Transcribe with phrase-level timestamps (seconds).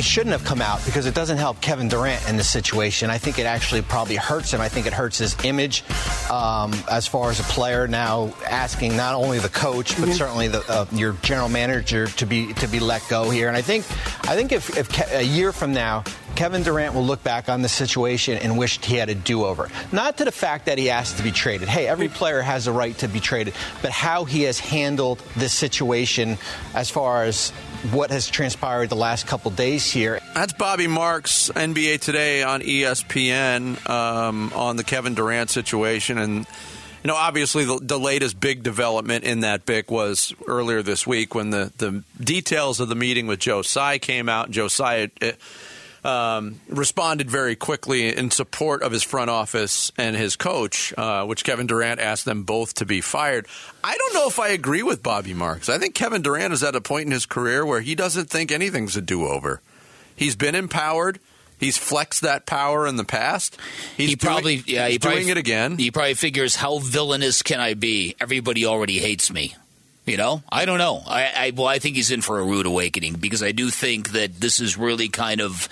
[0.00, 3.10] it shouldn't have come out because it doesn't help Kevin Durant in this situation.
[3.10, 4.58] I think it actually probably hurts him.
[4.58, 5.84] I think it hurts his image
[6.30, 10.12] um, as far as a player now asking not only the coach but mm-hmm.
[10.12, 13.48] certainly the, uh, your general manager to be to be let go here.
[13.48, 13.84] And I think
[14.22, 16.04] I think if, if Ke- a year from now
[16.34, 19.68] Kevin Durant will look back on the situation and wish he had a do-over.
[19.92, 21.68] Not to the fact that he asked to be traded.
[21.68, 25.52] Hey, every player has a right to be traded, but how he has handled this
[25.52, 26.38] situation
[26.74, 27.50] as far as
[27.92, 30.20] what has transpired the last couple days here.
[30.34, 36.18] That's Bobby Marks, NBA Today on ESPN um, on the Kevin Durant situation.
[36.18, 36.46] And,
[37.02, 41.34] you know, obviously the, the, latest big development in that BIC was earlier this week
[41.34, 44.46] when the, the details of the meeting with Joe Tsai came out.
[44.46, 45.10] And Joe Tsai.
[45.20, 45.38] It,
[46.04, 51.44] um, responded very quickly in support of his front office and his coach, uh, which
[51.44, 53.46] Kevin Durant asked them both to be fired.
[53.84, 55.68] I don't know if I agree with Bobby Marks.
[55.68, 58.50] I think Kevin Durant is at a point in his career where he doesn't think
[58.50, 59.60] anything's a do over.
[60.16, 61.18] He's been empowered.
[61.58, 63.58] He's flexed that power in the past.
[63.94, 65.76] He's he probably, doing, yeah, he doing it again.
[65.76, 68.16] He probably figures, how villainous can I be?
[68.18, 69.54] Everybody already hates me.
[70.10, 71.04] You know, I don't know.
[71.06, 74.10] I, I well, I think he's in for a rude awakening because I do think
[74.10, 75.68] that this is really kind of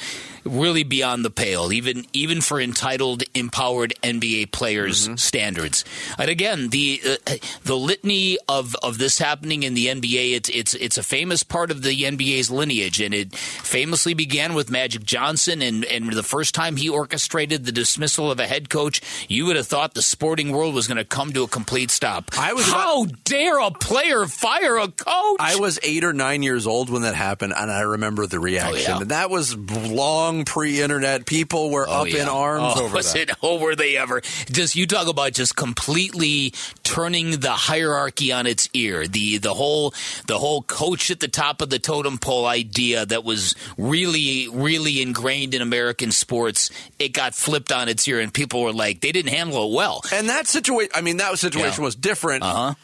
[0.48, 5.16] really beyond the pale, even even for entitled, empowered NBA players' mm-hmm.
[5.16, 5.84] standards.
[6.18, 10.74] And again, the uh, the litany of, of this happening in the NBA, it's it's
[10.74, 15.62] it's a famous part of the NBA's lineage, and it famously began with Magic Johnson.
[15.62, 19.56] And and the first time he orchestrated the dismissal of a head coach, you would
[19.56, 22.30] have thought the sporting world was going to come to a complete stop.
[22.38, 25.36] I was how about, dare a player fire a coach?
[25.40, 28.74] I was eight or nine years old when that happened, and I remember the reaction.
[28.74, 29.00] Oh, yeah.
[29.00, 32.22] And that was long long pre-internet, people were oh, up yeah.
[32.22, 33.30] in arms oh, over was that.
[33.30, 34.20] It, oh, were they ever?
[34.50, 39.06] Just you talk about just completely turning the hierarchy on its ear.
[39.06, 39.94] The the whole
[40.26, 45.02] the whole coach at the top of the totem pole idea that was really really
[45.02, 46.70] ingrained in American sports.
[46.98, 50.02] It got flipped on its ear, and people were like, they didn't handle it well.
[50.12, 51.86] And that situation, I mean, that situation yeah.
[51.86, 52.42] was different.
[52.42, 52.74] Uh huh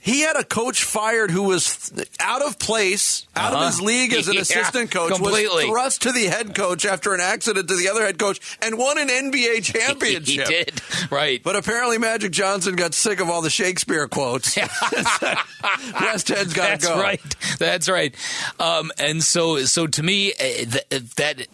[0.00, 3.64] he had a coach fired who was out of place, out uh-huh.
[3.64, 5.64] of his league as an yeah, assistant coach, completely.
[5.64, 8.78] was thrust to the head coach after an accident to the other head coach, and
[8.78, 10.48] won an NBA championship.
[10.48, 11.42] he did, right?
[11.42, 14.54] But apparently, Magic Johnson got sick of all the Shakespeare quotes.
[14.54, 16.88] Westhead's got to go.
[16.88, 17.36] That's right.
[17.58, 18.14] That's right.
[18.60, 21.46] Um, and so, so to me, uh, th- that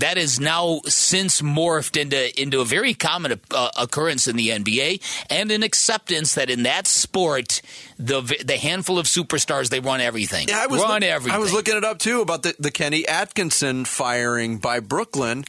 [0.00, 5.02] that is now since morphed into into a very common uh, occurrence in the NBA
[5.30, 7.62] and an acceptance that in that sport
[7.98, 10.48] the the handful of superstars they run everything.
[10.48, 11.36] Yeah, I was run everything.
[11.36, 15.44] I was looking it up too about the the Kenny Atkinson firing by Brooklyn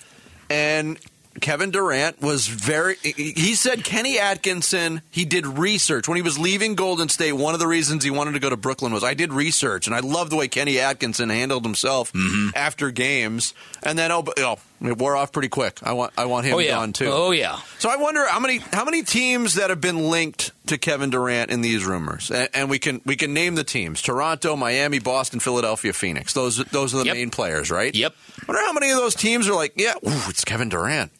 [0.49, 0.97] and
[1.41, 2.95] Kevin Durant was very.
[2.97, 5.01] He said Kenny Atkinson.
[5.11, 7.33] He did research when he was leaving Golden State.
[7.33, 9.95] One of the reasons he wanted to go to Brooklyn was I did research, and
[9.95, 12.49] I love the way Kenny Atkinson handled himself mm-hmm.
[12.55, 13.53] after games.
[13.83, 15.79] And then oh, oh, it wore off pretty quick.
[15.83, 16.71] I want I want him oh, yeah.
[16.71, 17.09] gone too.
[17.09, 17.59] Oh yeah.
[17.79, 21.51] So I wonder how many how many teams that have been linked to Kevin Durant
[21.51, 25.39] in these rumors, and, and we can we can name the teams: Toronto, Miami, Boston,
[25.39, 26.33] Philadelphia, Phoenix.
[26.33, 27.15] Those those are the yep.
[27.15, 27.93] main players, right?
[27.93, 28.13] Yep.
[28.41, 31.11] I wonder how many of those teams are like, yeah, ooh, it's Kevin Durant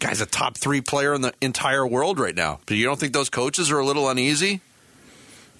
[0.00, 2.60] guy's a top three player in the entire world right now.
[2.66, 4.60] But you don't think those coaches are a little uneasy?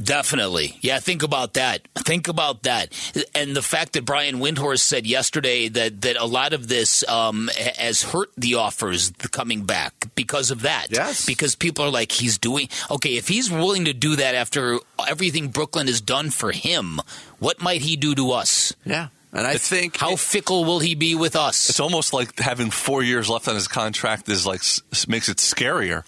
[0.03, 0.79] Definitely.
[0.81, 1.87] Yeah, think about that.
[1.95, 2.89] Think about that.
[3.35, 7.51] And the fact that Brian Windhorst said yesterday that, that a lot of this um,
[7.77, 10.87] has hurt the offers coming back because of that.
[10.89, 11.27] Yes.
[11.27, 15.49] Because people are like, he's doing, okay, if he's willing to do that after everything
[15.49, 17.01] Brooklyn has done for him,
[17.39, 18.75] what might he do to us?
[18.87, 19.09] Yeah.
[19.33, 21.71] And I it's, think how it, fickle will he be with us?
[21.71, 24.63] It's almost like having four years left on his contract is like
[25.09, 26.03] makes it scarier.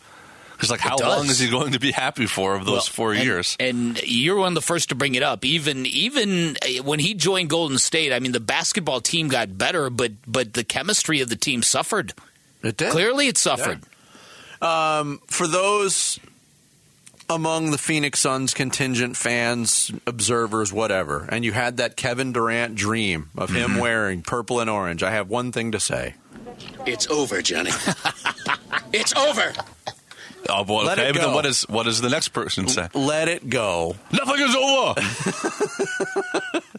[0.53, 3.13] Because like, how long is he going to be happy for of those well, four
[3.13, 3.57] and, years?
[3.59, 5.45] And you're one of the first to bring it up.
[5.45, 9.91] Even even uh, when he joined Golden State, I mean, the basketball team got better,
[9.91, 12.13] but but the chemistry of the team suffered.
[12.63, 12.93] It did.
[12.93, 13.81] Clearly, it suffered.
[14.63, 14.99] Yeah.
[15.01, 16.21] Um, for those
[17.29, 23.31] among the Phoenix Suns contingent fans, observers, whatever, and you had that Kevin Durant dream
[23.37, 23.81] of him mm-hmm.
[23.81, 26.15] wearing purple and orange, I have one thing to say.
[26.87, 27.71] It's over, Johnny.
[28.93, 29.53] it's over.
[30.49, 30.85] Oh boy!
[30.85, 32.89] Let okay, but then what is what does the next person say?
[32.95, 33.95] Let it go.
[34.11, 35.01] Nothing is over.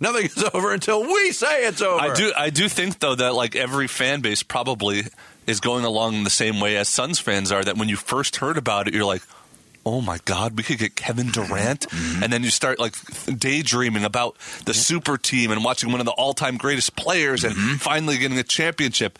[0.00, 2.00] Nothing is over until we say it's over.
[2.00, 2.32] I do.
[2.36, 5.04] I do think though that like every fan base probably
[5.46, 7.62] is going along the same way as Suns fans are.
[7.64, 9.22] That when you first heard about it, you're like,
[9.84, 11.88] oh my God, we could get Kevin Durant.
[11.88, 12.22] Mm-hmm.
[12.22, 12.94] And then you start like
[13.26, 17.70] daydreaming about the super team and watching one of the all time greatest players mm-hmm.
[17.70, 19.18] and finally getting a championship.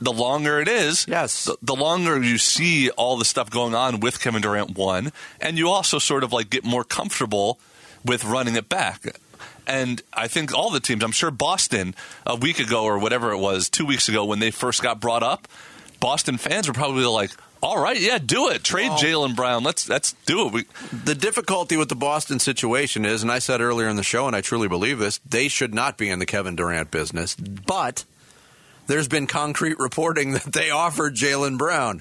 [0.00, 3.98] The longer it is, yes, the, the, longer you see all the stuff going on
[3.98, 5.10] with Kevin Durant, one,
[5.40, 7.58] and you also sort of like get more comfortable
[8.04, 9.02] with running it back.
[9.66, 13.38] And I think all the teams, I'm sure Boston a week ago or whatever it
[13.38, 15.48] was, two weeks ago when they first got brought up,
[15.98, 17.32] Boston fans were probably like,
[17.62, 18.62] all right, yeah, do it.
[18.62, 19.64] Trade Jaylen Brown.
[19.64, 20.52] Let's let's do it.
[20.52, 20.64] We,
[21.04, 24.36] The difficulty with the Boston situation is, and I said earlier in the show, and
[24.36, 27.34] I truly believe this, they should not be in the Kevin Durant business.
[27.34, 28.04] But
[28.88, 32.00] there's been concrete reporting that they offered Jaylen Brown.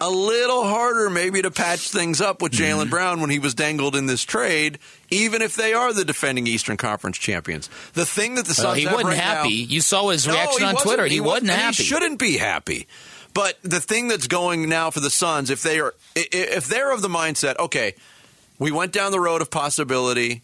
[0.00, 2.90] A little harder, maybe, to patch things up with Jaylen mm-hmm.
[2.90, 4.78] Brown when he was dangled in this trade,
[5.10, 7.68] even if they are the defending Eastern Conference champions.
[7.94, 9.54] The thing that the Suns Well, he wasn't right now- happy.
[9.54, 10.88] you saw his no, reaction he on wasn't.
[10.88, 11.06] Twitter.
[11.06, 11.76] He, wasn't, happy.
[11.76, 12.86] He shouldn't be happy.
[13.36, 17.02] But the thing that's going now for the Suns, if they are, if they're of
[17.02, 17.94] the mindset, okay,
[18.58, 20.40] we went down the road of possibility,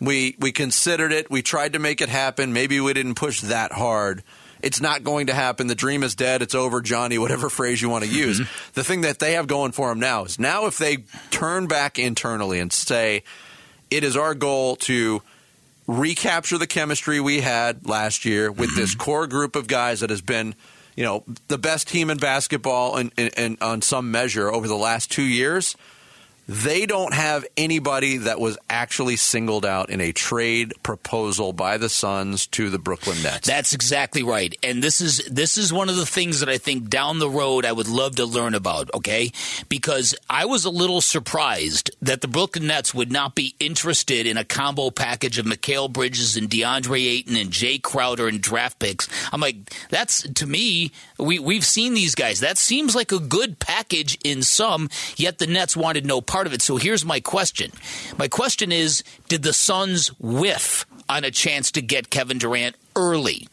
[0.00, 2.54] we we considered it, we tried to make it happen.
[2.54, 4.22] Maybe we didn't push that hard.
[4.62, 5.66] It's not going to happen.
[5.66, 6.40] The dream is dead.
[6.40, 7.18] It's over, Johnny.
[7.18, 8.18] Whatever phrase you want to mm-hmm.
[8.18, 8.38] use.
[8.72, 11.98] The thing that they have going for them now is now if they turn back
[11.98, 13.22] internally and say
[13.90, 15.20] it is our goal to
[15.86, 18.80] recapture the chemistry we had last year with mm-hmm.
[18.80, 20.54] this core group of guys that has been,
[21.00, 25.22] you know, the best team in basketball and, on some measure over the last two
[25.22, 25.74] years.
[26.50, 31.88] They don't have anybody that was actually singled out in a trade proposal by the
[31.88, 33.46] Suns to the Brooklyn Nets.
[33.46, 34.52] That's exactly right.
[34.60, 37.64] And this is this is one of the things that I think down the road
[37.64, 39.30] I would love to learn about, okay?
[39.68, 44.36] Because I was a little surprised that the Brooklyn Nets would not be interested in
[44.36, 49.08] a combo package of Mikal Bridges and DeAndre Ayton and Jay Crowder and draft picks.
[49.32, 52.40] I'm like, that's to me, we we've seen these guys.
[52.40, 56.52] That seems like a good package in some, yet the Nets wanted no part of
[56.52, 56.62] it.
[56.62, 57.72] So here's my question.
[58.18, 63.48] My question is, did the Suns whiff on a chance to get Kevin Durant early?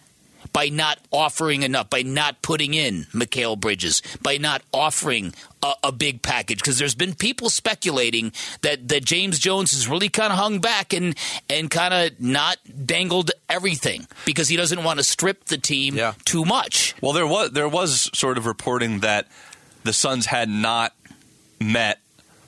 [0.54, 5.92] by not offering enough, by not putting in Mikal Bridges, by not offering a, a
[5.92, 6.60] big package.
[6.60, 8.32] Because there's been people speculating
[8.62, 11.16] that, that James Jones has really kind of hung back and,
[11.50, 12.58] and kind of not
[12.88, 16.14] dangled everything because he doesn't want to strip the team Yeah.
[16.26, 16.96] too much.
[17.02, 19.28] well, there was there was sort of reporting that
[19.84, 20.94] the Suns had not
[21.60, 22.00] met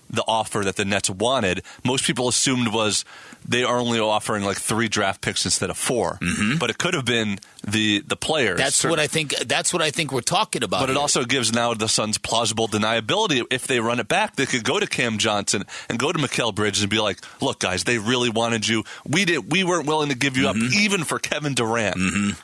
[0.10, 1.62] the offer that the Nets wanted.
[1.86, 3.06] Most people assumed was
[3.48, 6.20] they are only offering like three draft picks instead of 4
[6.60, 8.52] but it could have been the the players.
[8.60, 8.64] Mm-hmm.
[8.64, 9.36] That's what I think.
[9.48, 10.80] That's what I think we're talking about.
[10.82, 11.02] But it here.
[11.02, 13.44] also gives now the Suns plausible deniability.
[13.52, 16.54] If they run it back, they could go to Cam Johnson and go to Mikal
[16.56, 18.84] Bridges and be like, "Look, guys, they really wanted you.
[19.06, 19.52] We did.
[19.52, 20.68] We weren't willing to give you Mm-hmm.
[20.68, 22.36] up, even for Kevin Durant."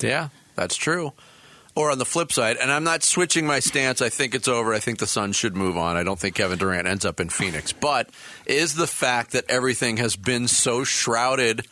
[0.00, 1.12] Yeah, that's true.
[1.74, 4.02] Or on the flip side, and I'm not switching my stance.
[4.02, 4.74] I think it's over.
[4.74, 5.96] I think the Suns should move on.
[5.96, 7.72] I don't think Kevin Durant ends up in Phoenix.
[7.72, 8.10] But
[8.44, 11.66] is the fact that everything has been so shrouded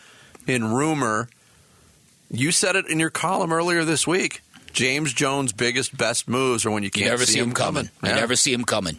[0.47, 1.29] in rumor?
[2.31, 4.41] You said it in your column earlier this week.
[4.73, 7.91] James Jones' biggest, best moves are when you You can't never see, see him coming.
[8.03, 8.15] You Yeah.
[8.15, 8.99] never see him coming.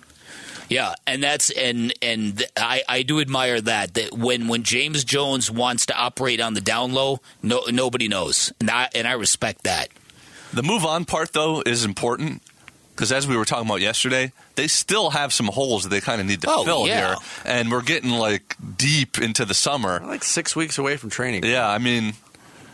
[0.70, 5.50] Yeah, and that's and and I, I do admire that that when when James Jones
[5.50, 9.64] wants to operate on the down low, no nobody knows, and I and I respect
[9.64, 9.90] that.
[10.54, 12.42] The move on part, though, is important
[12.96, 16.20] because as we were talking about yesterday, they still have some holes that they kind
[16.22, 17.08] of need to Oh, fill yeah.
[17.08, 17.16] here,
[17.46, 20.00] and we're getting like deep into the summer.
[20.02, 21.46] We're like six weeks away from training.
[21.46, 22.14] Yeah, I mean,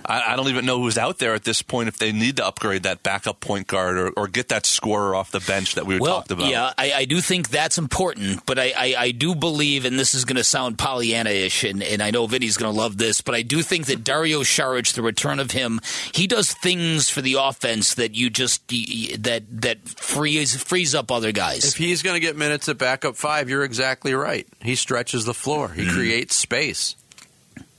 [0.07, 2.45] I, I don't even know who's out there at this point if they need to
[2.45, 5.99] upgrade that backup point guard or, or get that scorer off the bench that we
[5.99, 6.49] Well, talked about.
[6.49, 10.13] yeah, I, I do think that's important, but I, I, I do believe, and this
[10.13, 13.35] is going to sound Pollyanna-ish, and, and I know Vinny's going to love this, but
[13.35, 15.81] I do think that Dario Saric, the return of him,
[16.13, 21.31] he does things for the offense that you just that that frees frees up other
[21.31, 21.65] guys.
[21.65, 24.47] If he's going to get minutes at backup five, you're exactly right.
[24.61, 25.69] He stretches the floor.
[25.69, 25.91] He mm.
[25.91, 26.95] creates space.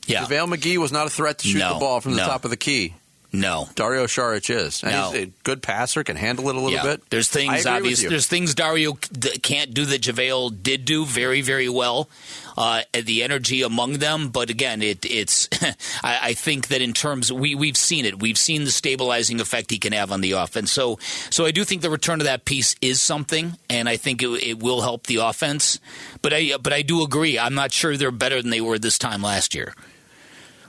[0.09, 2.27] Yeah, JaVale McGee was not a threat to shoot No, the ball from the no.
[2.27, 2.95] top of the key.
[3.31, 4.83] no, Dario Saric is.
[4.83, 5.11] And No.
[5.11, 6.83] he's a good passer, can handle it a little yeah.
[6.83, 7.11] bit.
[7.11, 8.03] There's things agree with obvious.
[8.03, 12.09] There's things Dario can't do that JaVale did do very very well.
[12.57, 15.49] Uh, the energy among them, but again, it, it's.
[16.03, 18.19] I, I think that in terms we we've seen it.
[18.19, 20.73] We've seen the stabilizing effect he can have on the offense.
[20.73, 20.99] So
[21.31, 24.29] so I do think the return of that piece is something, and I think it,
[24.45, 25.79] it will help the offense.
[26.21, 27.39] But I but I do agree.
[27.39, 29.73] I'm not sure they're better than they were this time last year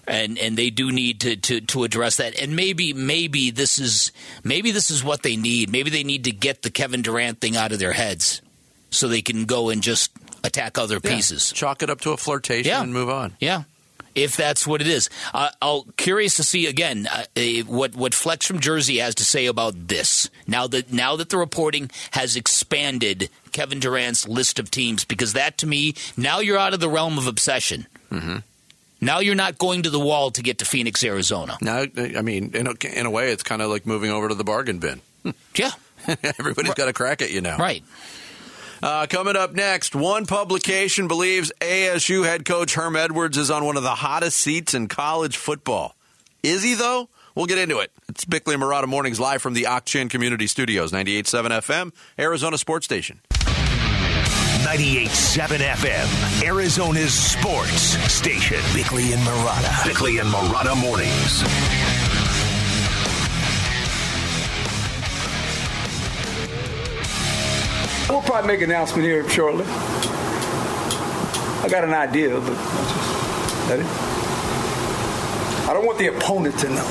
[0.10, 2.40] and and they do need to, to to address that.
[2.42, 4.12] And maybe maybe this is
[4.44, 5.72] maybe this is what they need.
[5.72, 8.42] Maybe they need to get the Kevin Durant thing out of their heads
[8.92, 10.12] so they can go and just
[10.44, 11.16] attack other Yeah.
[11.16, 11.52] pieces.
[11.54, 12.82] Chalk it up to a flirtation Yeah.
[12.82, 13.36] and move on.
[13.40, 13.64] Yeah.
[14.16, 18.14] If that's what it is, uh, I'll curious to see again uh, uh, what what
[18.16, 20.30] Flex from Jersey has to say about this.
[20.48, 25.58] Now that now that the reporting has expanded Kevin Durant's list of teams, because that
[25.60, 27.86] to me now you're out of the realm of obsession.
[28.12, 28.38] Mm-hmm.
[29.02, 31.58] Now you're not going to the wall to get to Phoenix, Arizona.
[31.62, 34.36] Now, I mean, in a, in a way, it's kind of like moving over to
[34.36, 35.02] the bargain bin.
[35.56, 35.72] Yeah,
[36.40, 37.58] Everybody's got a crack at you now.
[37.58, 37.84] right.
[38.82, 43.76] Uh, coming up next, one publication believes ASU head coach Herm Edwards is on one
[43.76, 45.96] of the hottest seats in college football.
[46.44, 47.10] Is he, though?
[47.36, 47.92] We'll get into it.
[48.08, 52.86] It's Bickley and Marotta Mornings live from the Ak-Chin Community Studios, 98.7 FM, Arizona Sports
[52.86, 53.20] Station.
[54.70, 58.60] 98.7 FM, Arizona's sports station.
[58.72, 59.84] Bickley and Marotta.
[59.84, 61.42] Bickley and Marotta Mornings.
[68.08, 69.66] We'll probably make an announcement here shortly.
[71.64, 72.54] I got an idea, but
[73.70, 73.86] that it.
[75.68, 76.86] I don't want the opponent to know.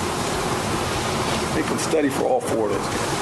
[1.55, 3.18] They can study for all four of those games.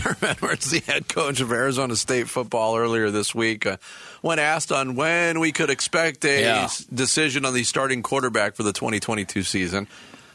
[0.00, 3.76] Herm Edwards, the head coach of Arizona State football, earlier this week, uh,
[4.22, 6.68] when asked on when we could expect a Yeah.
[6.92, 9.86] decision on the starting quarterback for the 2022 season.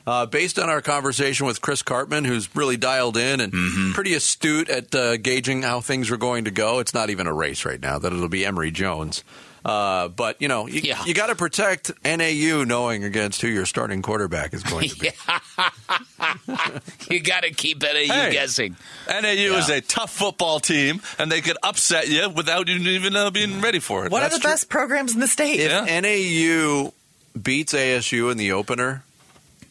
[0.08, 3.92] Uh, based on our conversation with Chris Karpman, who's really dialed in and Mm-hmm.
[3.94, 7.34] pretty astute at uh, gauging how things are going to go, it's not even a
[7.34, 7.98] race right now.
[7.98, 9.24] That it'll be Emory Jones.
[9.66, 11.04] Uh, but you know, you, Yeah.
[11.06, 15.10] you got to protect NAU knowing against who your starting quarterback is going to be.
[17.10, 18.32] you got to keep NAU Hey.
[18.32, 18.76] guessing.
[19.10, 23.32] NAU is a tough football team, and they could upset you without you even uh,
[23.32, 24.12] being ready for it.
[24.12, 24.52] One of the true.
[24.52, 25.60] best programs in the state.
[25.60, 26.00] If Yeah.
[26.00, 26.94] NAU
[27.42, 29.04] beats ASU in the opener,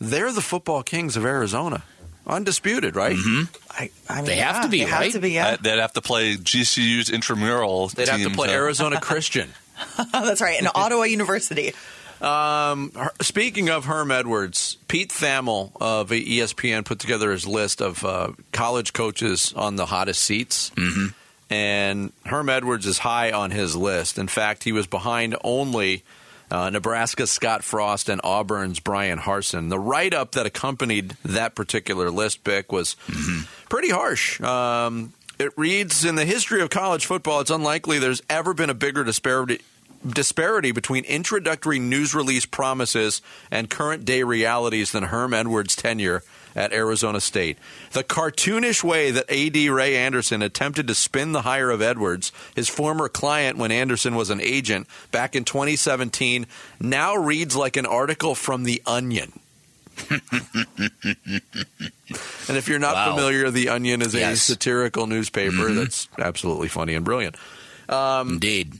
[0.01, 1.85] they're the football kings of Arizona.
[2.27, 3.17] Undisputed, right?
[3.71, 5.13] I, I mean, They have yeah, to be, they have right?
[5.13, 5.47] to be, yeah.
[5.49, 7.89] Uh, They'd have to play GCU's intramural.
[7.89, 9.51] They'd have to play uh, Arizona Christian.
[10.12, 10.59] That's right.
[10.59, 11.75] And Ottawa University.
[12.21, 18.33] Um, speaking of Herm Edwards, Pete Thamel of ESPN put together his list of uh,
[18.52, 20.71] college coaches on the hottest seats.
[20.71, 21.07] Mm-hmm.
[21.50, 24.19] And Herm Edwards is high on his list.
[24.19, 26.02] In fact, he was behind only
[26.50, 29.69] uh, Nebraska's Scott Frost and Auburn's Bryan Harsin.
[29.69, 32.97] The write up that accompanied that particular list, Bick, was
[33.69, 34.40] pretty harsh.
[34.40, 38.75] Um, it reads In the history of college football, it's unlikely there's ever been a
[38.75, 39.61] bigger disparity.
[40.07, 46.23] Disparity between introductory news release promises and current day realities than Herm Edwards' tenure
[46.55, 47.59] at Arizona State.
[47.93, 52.69] The cartoonish way that AD Ray Anderson attempted to spin the hire of Edwards, his
[52.69, 56.47] former client when Anderson was an agent back in 2017,
[56.81, 59.41] now reads like an article from The Onion.
[62.49, 63.15] and if you're not Wow.
[63.15, 65.77] familiar, The Onion is a satirical newspaper mm-hmm.
[65.77, 67.37] that's absolutely funny and brilliant.
[67.89, 68.79] Um, Indeed.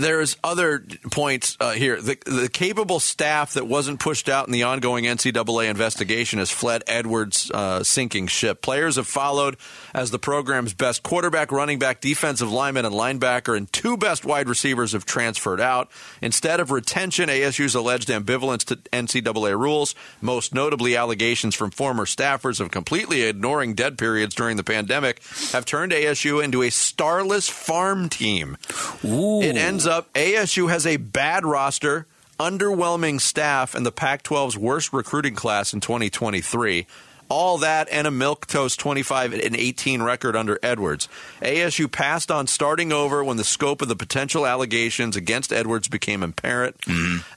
[0.00, 2.00] There's other points uh, here.
[2.00, 6.82] The, the capable staff that wasn't pushed out in the ongoing NCAA investigation has fled
[6.86, 8.62] Edwards' uh, sinking ship.
[8.62, 9.58] Players have followed
[9.92, 14.48] as the program's best quarterback, running back, defensive lineman, and linebacker, and two best wide
[14.48, 15.90] receivers have transferred out.
[16.22, 22.58] Instead of retention, ASU's alleged ambivalence to NCAA rules, most notably allegations from former staffers
[22.58, 28.08] of completely ignoring dead periods during the pandemic, have turned ASU into a starless farm
[28.08, 28.56] team.
[29.02, 32.06] It ends up ASU has a bad roster,
[32.38, 36.86] underwhelming staff, and the Pac 12's worst recruiting class in 2023.
[37.28, 41.08] All that and a milk toast 25 and 18 record under Edwards.
[41.40, 46.24] ASU passed on starting over when the scope of the potential allegations against Edwards became
[46.24, 46.76] apparent.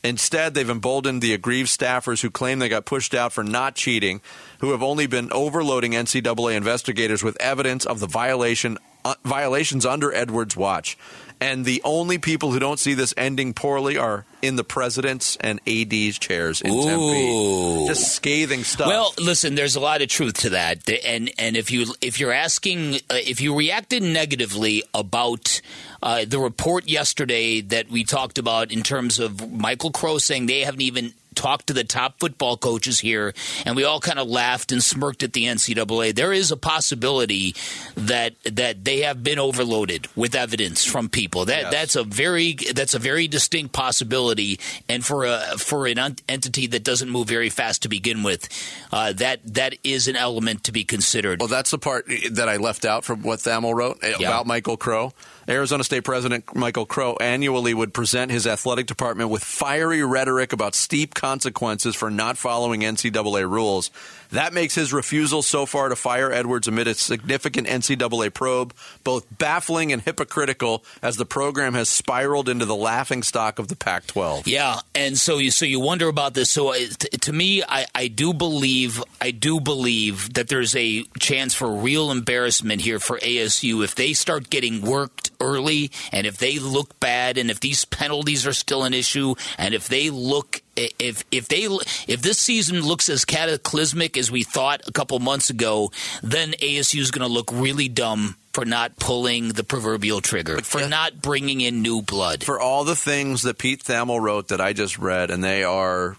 [0.04, 4.20] Instead, they've emboldened the aggrieved staffers who claim they got pushed out for not cheating,
[4.62, 10.14] who have only been overloading NCAA investigators with evidence of the violation uh, violations under
[10.14, 10.98] Edwards' watch.
[11.44, 15.60] And the only people who don't see this ending poorly are in the president's and
[15.68, 17.86] AD's chairs in Tempe.
[17.86, 18.88] Just scathing stuff.
[18.88, 22.32] Well, listen, there's a lot of truth to that, and and if you if you're
[22.32, 25.60] asking uh, if you reacted negatively about
[26.02, 30.62] uh, the report yesterday that we talked about in terms of Michael Crow saying they
[30.62, 33.34] haven't even talked to the top football coaches here,
[33.66, 36.14] and we all kind of laughed and smirked at the NCAA.
[36.16, 37.56] There is a possibility
[37.96, 41.46] that that they have been overloaded with evidence from people.
[41.46, 41.72] That Yes.
[41.72, 46.68] that's a very that's a very distinct possibility, and for a for an un- entity
[46.68, 48.48] that doesn't move very fast to begin with,
[48.92, 51.40] uh, that that is an element to be considered.
[51.40, 54.28] Well, that's the part that I left out from what Thamel wrote Yeah.
[54.28, 55.14] about Michael Crow.
[55.48, 60.74] Arizona State President Michael Crow annually would present his athletic department with fiery rhetoric about
[60.74, 63.92] steep consequences for not following NCAA rules.
[64.34, 68.74] That makes his refusal so far to fire Edwards amid a significant NCAA probe
[69.04, 73.76] both baffling and hypocritical as the program has spiraled into the laughing stock of the
[73.76, 74.48] Pac 12.
[74.48, 76.50] Yeah, and so you so you wonder about this.
[76.50, 81.72] So to me, I, I do believe I do believe that there's a chance for
[81.72, 87.00] real embarrassment here for ASU if they start getting worked early, and if they look
[87.00, 91.48] bad, and if these penalties are still an issue, and if they look if if
[91.48, 91.64] they
[92.08, 97.00] if this season looks as cataclysmic as we thought a couple months ago, then ASU
[97.00, 100.88] is going to look really dumb for not pulling the proverbial trigger, for yeah.
[100.88, 102.44] not bringing in new blood.
[102.44, 106.18] for all the things that Pete Thamel wrote that I just read, and they are,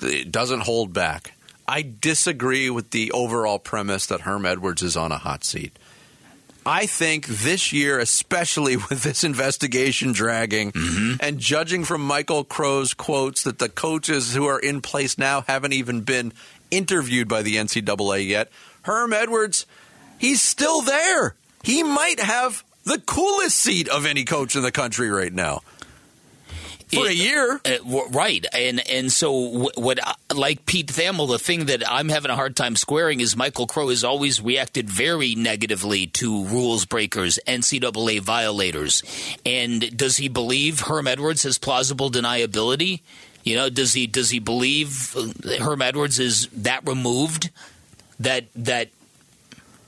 [0.00, 1.34] it doesn't hold back.
[1.66, 5.76] I disagree with the overall premise that Herm Edwards is on a hot seat.
[6.64, 11.16] I think this year, especially with this investigation dragging, mm-hmm.
[11.20, 15.72] and judging from Michael Crow's quotes that the coaches who are in place now haven't
[15.72, 16.32] even been
[16.70, 18.50] interviewed by the NCAA yet,
[18.82, 19.66] Herm Edwards,
[20.18, 21.34] he's still there.
[21.62, 25.60] He might have the coolest seat of any coach in the country right now.
[26.92, 27.60] For a year.
[27.64, 29.98] Uh, right, and and so wh- what?
[30.34, 33.88] Like Pete Thamel, the thing that I'm having a hard time squaring is Michael Crow
[33.88, 39.02] has always reacted very negatively to rules breakers, NCAA violators,
[39.46, 43.00] and does he believe Herm Edwards has plausible deniability?
[43.44, 47.50] You know, does he does he believe uh, Herm Edwards is that removed
[48.20, 48.90] that that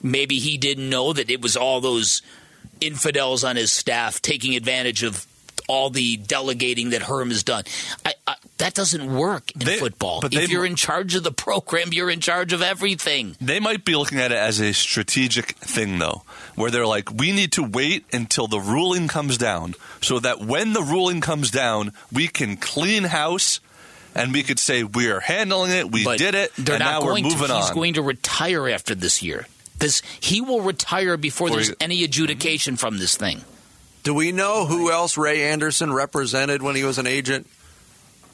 [0.03, 2.23] maybe he didn't know that it was all those
[2.81, 5.27] infidels on his staff taking advantage of
[5.69, 7.65] all the delegating that Herm has done.
[8.05, 10.21] I, I, that doesn't work in They- football.
[10.21, 13.37] but if you're in charge of the program, you're in charge of everything.
[13.41, 16.23] They might be looking at it as a strategic thing, though,
[16.55, 20.73] where they're like, we need to wait until the ruling comes down so that when
[20.73, 23.61] the ruling comes down, we can clean house
[24.15, 26.93] and we could say, we are handling it, we But did it, They're and not
[26.93, 27.57] now going we're moving to.
[27.57, 27.75] He's on.
[27.75, 29.47] going to retire after this year.
[29.77, 33.41] This he will retire before Before there's he- any adjudication from this thing.
[34.05, 37.47] Do we know who else Ray Anderson represented when he was an agent?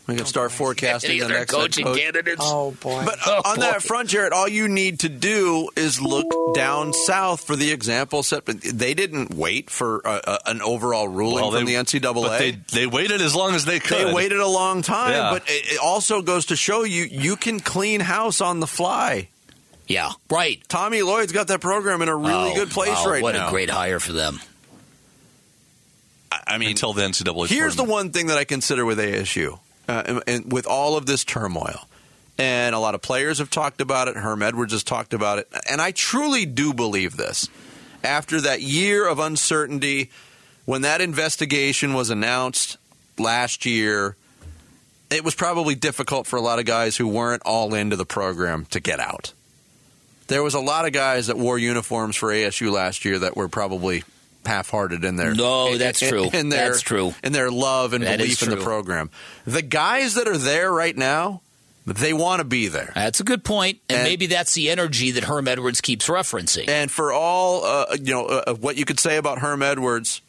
[0.07, 1.99] We can start forecasting Any the next head coaching coach.
[2.01, 2.41] candidates?
[2.43, 3.03] Oh boy.
[3.05, 3.79] But uh, Oh, on that boy.
[3.79, 8.45] front, Jared, all you need to do is look down south for the example set.
[8.45, 12.15] But they didn't wait for uh, uh, an overall ruling Well, from they- the NCAA.
[12.15, 14.09] But they, they waited as long as they could.
[14.09, 15.31] They waited a long time, Yeah.
[15.31, 19.29] but it, it also goes to show you you can clean house on the fly.
[19.87, 20.61] Yeah, right.
[20.69, 23.43] Tommy Lloyd's got that program in a really Oh, good place wow, right what now.
[23.45, 24.41] What a great hire for them.
[26.31, 27.49] I mean, until the NCAA.
[27.49, 31.07] Here's the one thing that I consider with ASU, uh, and, and with all of
[31.07, 31.89] this turmoil,
[32.39, 34.17] and a lot of players have talked about it.
[34.17, 37.49] Herm Edwards has talked about it, and I truly do believe this.
[38.03, 40.11] After that year of uncertainty,
[40.65, 42.79] when that investigation was announced
[43.19, 44.17] last year,
[45.11, 48.67] it was probably difficult for a lot of guys who weren't all into the program
[48.67, 49.33] to get out.
[50.29, 53.49] There was a lot of guys that wore uniforms for ASU last year that were
[53.49, 54.05] probably
[54.47, 56.31] half-hearted in their No, that's in- true.
[56.33, 57.15] in their, That's true.
[57.23, 59.11] in their love and That belief in the program.
[59.47, 61.43] The guys that are there right now,
[61.87, 62.93] they want to be there.
[62.95, 66.69] That's a good point, and, And- maybe that's the energy that Herm Edwards keeps referencing.
[66.69, 70.21] And for all uh, you know, uh, what you could say about Herm Edwards,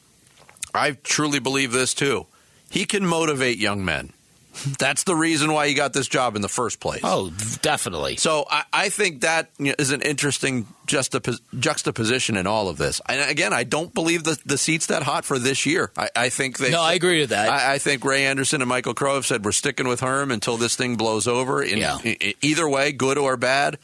[0.73, 2.25] I truly believe this too.
[2.69, 4.13] He can motivate young men.
[4.79, 7.01] That's the reason why he got this job in the first place.
[7.03, 8.17] oh, definitely.
[8.17, 13.01] So I, I think that you is an interesting juxtapos- juxtaposition in all of this.
[13.07, 15.91] And again, I don't believe the, the seat's that hot for this year.
[15.97, 16.71] I, I think they.
[16.71, 17.49] No, I agree with that.
[17.49, 20.57] I, I think Ray Anderson and Michael Crow have said we're sticking with Herm until
[20.57, 21.63] this thing blows over.
[21.63, 21.99] In, Yeah.
[22.03, 23.77] e- either way, good or bad.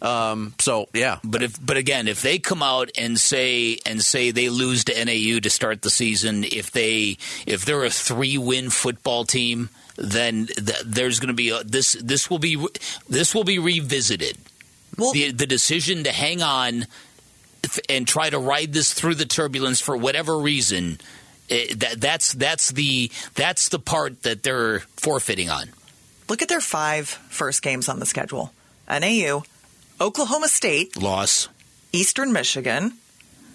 [0.00, 4.32] Um, so yeah, But if, but again, if they come out and say and say
[4.32, 8.70] they lose to NAU to start the season, if they if they're a three win
[8.70, 12.56] football team, then th- there's going to be a, this this will be
[13.08, 14.36] this will be revisited.
[14.96, 16.86] Well- the the decision to hang on
[17.64, 20.98] f- and try to ride this through the turbulence for whatever reason.
[21.50, 25.70] eh, that that's that's the that's the part that they're forfeiting on.
[26.28, 28.52] Look at their five first games on the schedule:
[28.88, 29.42] NAU,
[30.00, 31.48] Oklahoma State, Loss.
[31.92, 32.94] Eastern Michigan,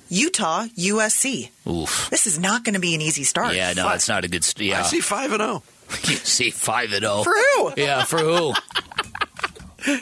[0.10, 1.50] Utah, USC.
[1.68, 2.10] Oof.
[2.12, 3.56] This is not going to be an easy start.
[3.56, 4.44] Yeah, no, it's not a good.
[4.44, 5.64] St- yeah, I see five and oh.
[5.90, 6.00] Zero.
[6.08, 7.24] you see five and zero.
[7.24, 7.74] For who?
[7.78, 8.54] Yeah, for who?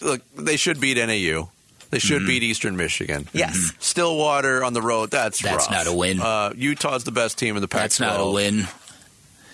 [0.00, 1.48] Look, they should beat NAU.
[1.90, 2.26] They should Mm-hmm.
[2.26, 3.28] beat Eastern Michigan.
[3.34, 3.72] Yes.
[3.78, 5.10] Stillwater on the road.
[5.10, 5.70] That's That's rough.
[5.70, 6.20] not a win.
[6.20, 7.82] Uh, Utah's the best team in the Pac-12.
[7.82, 8.66] That's not a win.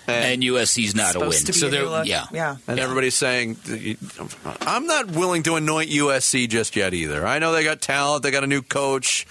[0.07, 1.31] And, And USC's not a win.
[1.31, 2.25] To be so a they're yeah.
[2.31, 2.55] yeah.
[2.67, 3.57] and everybody's saying,
[4.61, 7.27] I'm not willing to anoint USC just yet either.
[7.27, 8.23] I know they got talent.
[8.23, 9.27] They got a new coach.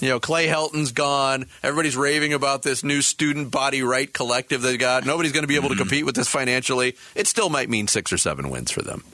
[0.00, 1.46] You know, Clay Helton's gone.
[1.62, 5.06] Everybody's raving about this new student body right collective they got.
[5.06, 5.78] Nobody's going to be able Mm-hmm.
[5.78, 6.96] to compete with this financially.
[7.14, 9.04] It still might mean six or seven wins for them.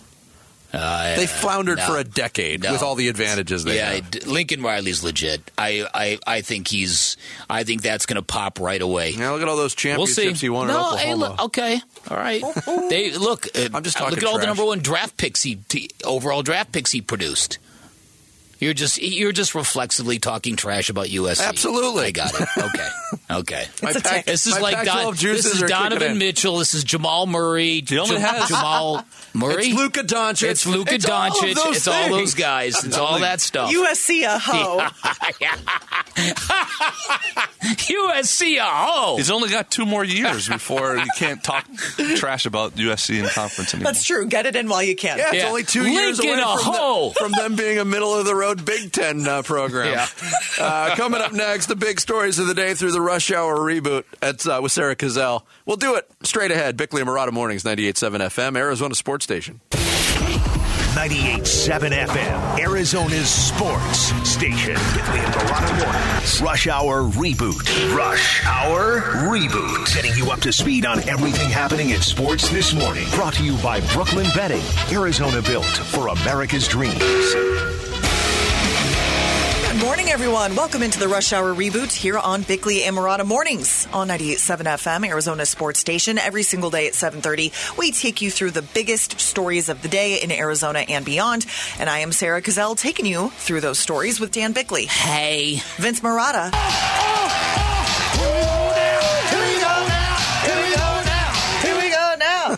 [0.72, 1.84] Uh, They floundered no.
[1.86, 2.72] for a decade No.
[2.72, 4.10] with all the advantages they yeah, have.
[4.10, 5.50] d- Lincoln Riley's legit.
[5.58, 7.18] I, I, I think he's.
[7.50, 9.12] I think that's going to pop right away.
[9.16, 10.22] Now look at all those We'll see.
[10.22, 11.78] championships he won in no, hey, look, okay,
[12.10, 12.42] all right.
[12.88, 13.46] they look.
[13.54, 15.90] Uh, I'm just talking look talking at all the number one draft picks he t-
[16.04, 17.58] overall draft picks he produced.
[18.62, 21.44] You're just you're just reflexively talking trash about USC.
[21.44, 22.04] Absolutely.
[22.04, 22.48] I got it.
[22.56, 22.88] Okay.
[23.28, 23.66] Okay.
[23.82, 26.16] My a This is my like Don, this is Donovan.
[26.18, 26.58] Mitchell.
[26.58, 27.82] This is Jamal Murray.
[27.86, 29.66] He only has- Jamal Murray.
[29.66, 30.48] It's Luka Doncic.
[30.50, 31.54] It's Luka It's all of Doncic.
[31.56, 32.84] those It's all those guys.
[32.84, 33.72] It's all that stuff.
[33.72, 34.86] USC a hoe.
[37.62, 39.16] USC a hoe.
[39.16, 41.66] He's only got two more years before you can't talk
[42.16, 43.92] trash about USC in conference anymore.
[43.92, 44.26] That's true.
[44.26, 45.18] Get it in while you can.
[45.18, 45.48] Yeah, it's Yeah.
[45.48, 47.08] only two years away a from, hoe.
[47.10, 49.92] the- from them being a middle of the road Big Ten uh, program.
[49.92, 50.06] Yeah.
[50.60, 54.04] uh, coming up next, the big stories of the day through the Rush Hour reboot.
[54.20, 55.42] That's uh, with Sarah Cazell.
[55.66, 56.76] We'll do it straight ahead.
[56.76, 59.60] Bickley and Marotta Mornings, 98.7 FM, Arizona Sports Station.
[60.92, 64.74] 98.7 FM, Arizona's sports station.
[64.74, 66.42] Bickley and Marotta Mornings.
[66.42, 67.96] Rush Hour Reboot.
[67.96, 69.94] Rush Hour Reboot.
[69.94, 73.08] Getting you up to speed on everything happening in sports this morning.
[73.12, 74.62] Brought to you by Brooklyn Betting.
[74.94, 77.02] Arizona built for America's dreams.
[79.82, 80.54] Good morning, everyone.
[80.54, 85.08] Welcome into the Rush Hour reboot here on Bickley and Marotta Mornings on 98.7 FM,
[85.08, 86.18] Arizona Sports Station.
[86.18, 90.22] Every single day at 7.30, we take you through the biggest stories of the day
[90.22, 91.46] in Arizona and beyond.
[91.80, 94.86] And I am Sarah Cazell, taking you through those stories with Dan Bickley.
[94.86, 95.56] Hey.
[95.78, 96.54] Vince Marotta.
[98.14, 100.16] Here we go now.
[100.44, 101.32] Here we go now.
[101.60, 102.56] Here we go now.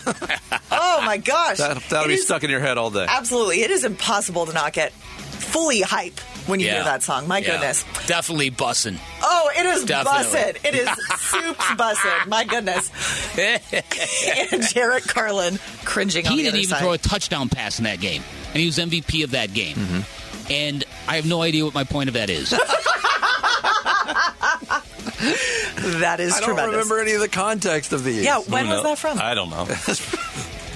[0.76, 1.56] Oh, my gosh.
[1.58, 3.06] That, that'll It be is- stuck in your head all day.
[3.08, 3.62] Absolutely.
[3.62, 4.92] It is impossible to not get
[5.34, 7.26] fully hype when you hear that song.
[7.28, 7.52] My Yeah.
[7.52, 7.84] goodness.
[8.06, 8.98] Definitely bussin'.
[9.22, 10.38] Oh, it is Definitely.
[10.38, 10.64] bussin'.
[10.64, 10.88] It is
[11.20, 12.26] soups bussin'.
[12.28, 12.90] My goodness.
[14.52, 16.80] and Jarrett Carlin cringing on He didn't other even side.
[16.80, 19.76] throw a touchdown pass in that game, and he was MVP of that game.
[19.76, 20.00] Mm-hmm.
[20.52, 22.50] And I have no idea what my point of that is.
[26.00, 26.36] that is tremendous.
[26.36, 26.72] I don't tremendous.
[26.74, 28.24] remember any of the context of these.
[28.24, 28.84] Yeah, Who when was knows?
[28.84, 29.18] that from?
[29.20, 29.64] I don't know.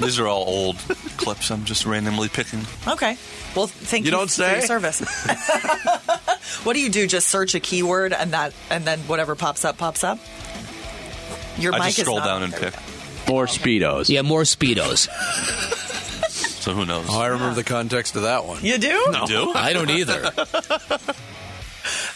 [0.09, 0.77] These are all old
[1.18, 2.61] clips I'm just randomly picking.
[2.87, 3.18] Okay.
[3.55, 4.66] Well, thank You you, don't for your say?
[4.66, 5.01] service.
[6.64, 7.07] what do you do?
[7.07, 10.18] Just search a keyword and that, and then whatever pops up pops up.
[11.59, 12.73] Your I mic just is scroll not down and pick.
[13.29, 14.09] More speedos.
[14.09, 15.09] yeah, more speedos.
[16.59, 17.07] So who knows?
[17.09, 18.62] Oh, I remember the context of that one.
[18.64, 18.88] You do?
[18.88, 19.53] You do?
[19.55, 20.33] I don't either.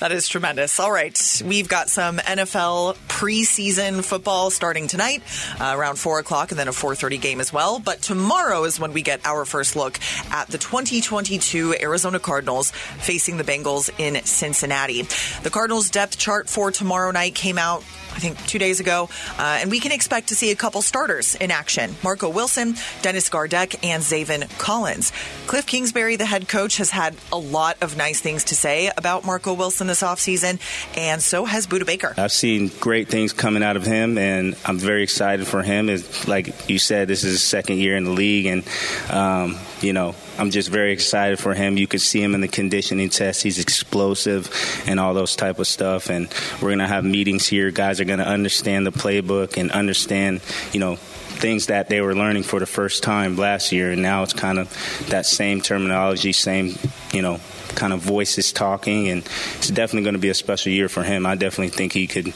[0.02, 0.80] That is tremendous.
[0.80, 1.42] All right.
[1.46, 5.22] We've got some NFL preseason football starting tonight
[5.60, 7.78] uh, around 4 o'clock and then a 4.30 game as well.
[7.78, 10.00] But tomorrow is when we get our first look
[10.32, 15.02] at the 2022 Arizona Cardinals facing the Bengals in Cincinnati.
[15.44, 19.58] The Cardinals depth chart for tomorrow night came out I think two days ago, uh,
[19.60, 21.94] and we can expect to see a couple starters in action.
[22.02, 25.12] Marco Wilson, Dennis Gardeck, and Zaven Collins.
[25.46, 29.24] Cliff Kingsbury, the head coach, has had a lot of nice things to say about
[29.24, 30.60] Marco Wilson this offseason,
[30.96, 32.14] and so has Budda Baker.
[32.16, 35.88] I've seen great things coming out of him, and I'm very excited for him.
[35.88, 38.64] It's, like you said, this is his second year in the league, and
[39.10, 41.76] um, you know I'm just very excited for him.
[41.76, 44.50] You could see him in the conditioning test; he's explosive
[44.88, 46.10] and all those type of stuff.
[46.10, 46.28] And
[46.60, 47.70] we're gonna have meetings here.
[47.70, 50.40] Guys are gonna understand the playbook and understand,
[50.72, 50.96] you know.
[50.96, 54.60] Things that they were learning for the first time last year, and now it's kind
[54.60, 54.68] of
[55.08, 56.78] that same terminology, same,
[57.12, 57.40] you know,
[57.74, 59.24] kind of voices talking, and
[59.56, 61.26] it's definitely going to be a special year for him.
[61.26, 62.32] I definitely think he could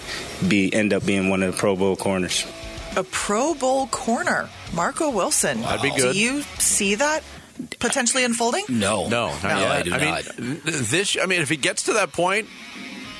[0.48, 2.44] be end up being one of the Pro Bowl corners.
[2.96, 5.60] A Pro Bowl corner, Marco Wilson.
[5.60, 6.14] That'd be good.
[6.14, 7.22] Do you see that
[7.78, 8.64] potentially unfolding?
[8.68, 9.08] No.
[9.08, 9.70] No, not No, yet.
[9.70, 10.22] I do mean, not.
[10.24, 11.16] th- this.
[11.20, 12.48] I mean, if it gets to that point,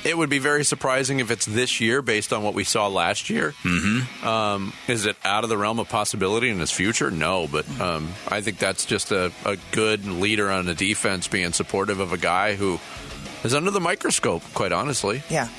[0.03, 3.29] it would be very surprising if it's this year, based on what we saw last
[3.29, 3.53] year.
[3.63, 4.25] Mm-hmm.
[4.27, 7.11] Um, is it out of the realm of possibility in his future?
[7.11, 11.51] No, but um, I think that's just a, a good leader on the defense, being
[11.51, 12.79] supportive of a guy who
[13.43, 14.43] is under the microscope.
[14.53, 15.49] Quite honestly, Yeah.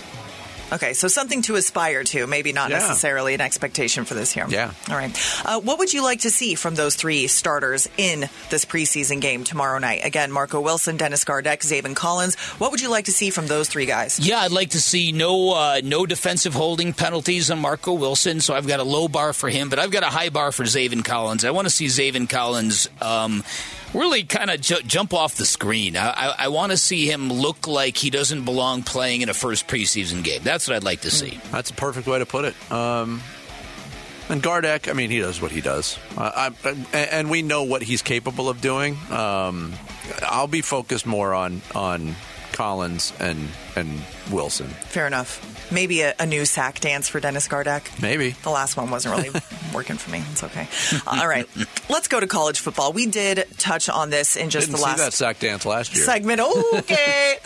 [0.71, 2.79] Okay, so something to aspire to, maybe not Yeah.
[2.79, 4.47] necessarily an expectation for this year.
[4.49, 4.73] Yeah.
[4.91, 5.11] All right.
[5.45, 9.45] Uh, what would you like to see from those three starters in this preseason game
[9.45, 10.05] tomorrow night?
[10.05, 12.35] Again, Marco Wilson, Dennis Gardeck, Zaven Collins.
[12.59, 14.19] What would you like to see from those three guys?
[14.21, 18.41] Yeah, I'd like to see no uh, no defensive holding penalties on Marco Wilson.
[18.41, 20.65] So I've got a low bar for him, but I've got a high bar for
[20.65, 21.45] Zaven Collins.
[21.45, 23.43] I want to see Zaven Collins um,
[23.95, 25.97] really kind of ju- jump off the screen.
[25.97, 29.35] I, I, I want to see him look like he doesn't belong playing in a
[29.35, 30.43] first preseason game.
[30.43, 31.41] That's what I'd like to see.
[31.51, 32.55] that's a perfect way to put it.
[32.73, 33.23] Um,
[34.29, 37.83] and Gardeck, I mean, he does what he does, uh, I, and we know what
[37.83, 38.99] he's capable of doing.
[39.11, 39.73] Um,
[40.23, 42.15] I'll be focused more on on
[42.53, 44.67] Collins and and Wilson.
[44.67, 45.41] Fair enough.
[45.71, 48.01] Maybe a, a new sack dance for Dennis Gardeck.
[48.01, 48.31] Maybe.
[48.31, 49.31] The last one wasn't really
[49.75, 50.23] working for me.
[50.33, 50.67] It's okay.
[51.07, 51.47] All right.
[51.91, 52.93] Let's go to college football.
[52.93, 55.95] We did touch on this in just Didn't the see last that sack dance last
[55.95, 56.05] year.
[56.05, 56.41] segment.
[56.79, 57.37] Okay.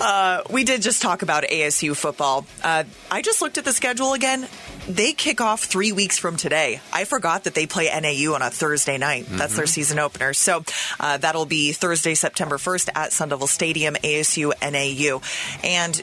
[0.00, 2.46] uh, we did just talk about ASU football.
[2.62, 4.46] Uh, I just looked at the schedule again.
[4.88, 6.80] they kick off three weeks from today.
[6.92, 9.26] I forgot that they play NAU on a Thursday night.
[9.28, 10.34] That's their season opener.
[10.34, 10.62] So
[11.00, 15.20] uh, that'll be Thursday, September 1st at Sun Devil Stadium, ASU NAU.
[15.64, 16.00] And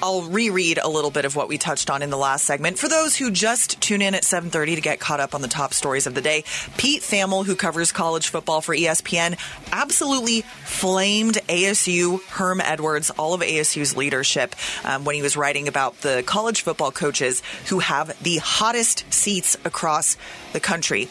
[0.00, 2.78] I'll reread a little bit of what we touched on in the last segment.
[2.78, 5.74] For those who just tune in at 7:30 to get caught up on the top
[5.74, 6.44] stories of the day,
[6.76, 9.36] Pete Thamel, who covers college football for ESPN,
[9.72, 16.00] absolutely flamed ASU, Herm Edwards, all of ASU's leadership um, when he was writing about
[16.02, 20.16] the college football coaches who have the hottest seats across
[20.52, 21.08] the country.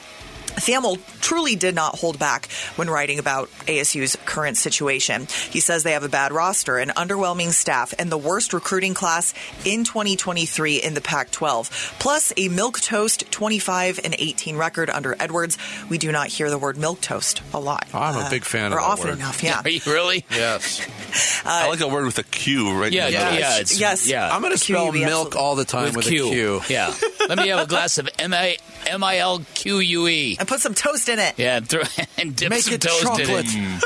[0.57, 5.27] Thamel truly did not hold back when writing about ASU's current situation.
[5.49, 9.33] He says they have a bad roster, an underwhelming staff, and the worst recruiting class
[9.65, 11.95] in 2023 in the Pac 12.
[11.99, 15.57] Plus, a milk toast 25 and 18 record under Edwards.
[15.89, 17.87] We do not hear the word milk toast a lot.
[17.93, 19.17] I'm a Uh, big fan or of that often word.
[19.19, 19.61] enough, yeah.
[19.63, 20.25] Are you really?
[20.31, 20.81] Yes.
[21.45, 22.91] I like a word with a Q, right?
[22.91, 23.57] Yeah, in yeah, yeah.
[23.59, 24.07] It's, Yes.
[24.07, 24.33] yeah.
[24.33, 25.39] I'm going to spell milk absolutely.
[25.39, 26.61] all the time with, a Q.
[26.67, 26.93] Yeah.
[27.29, 28.57] Let me have a glass of M I
[28.89, 30.35] M I L Q U E.
[30.39, 31.35] And put some toast in it.
[31.37, 31.83] Yeah, and, throw,
[32.17, 33.29] and dip Make some it toast chocolate.
[33.29, 33.83] in it.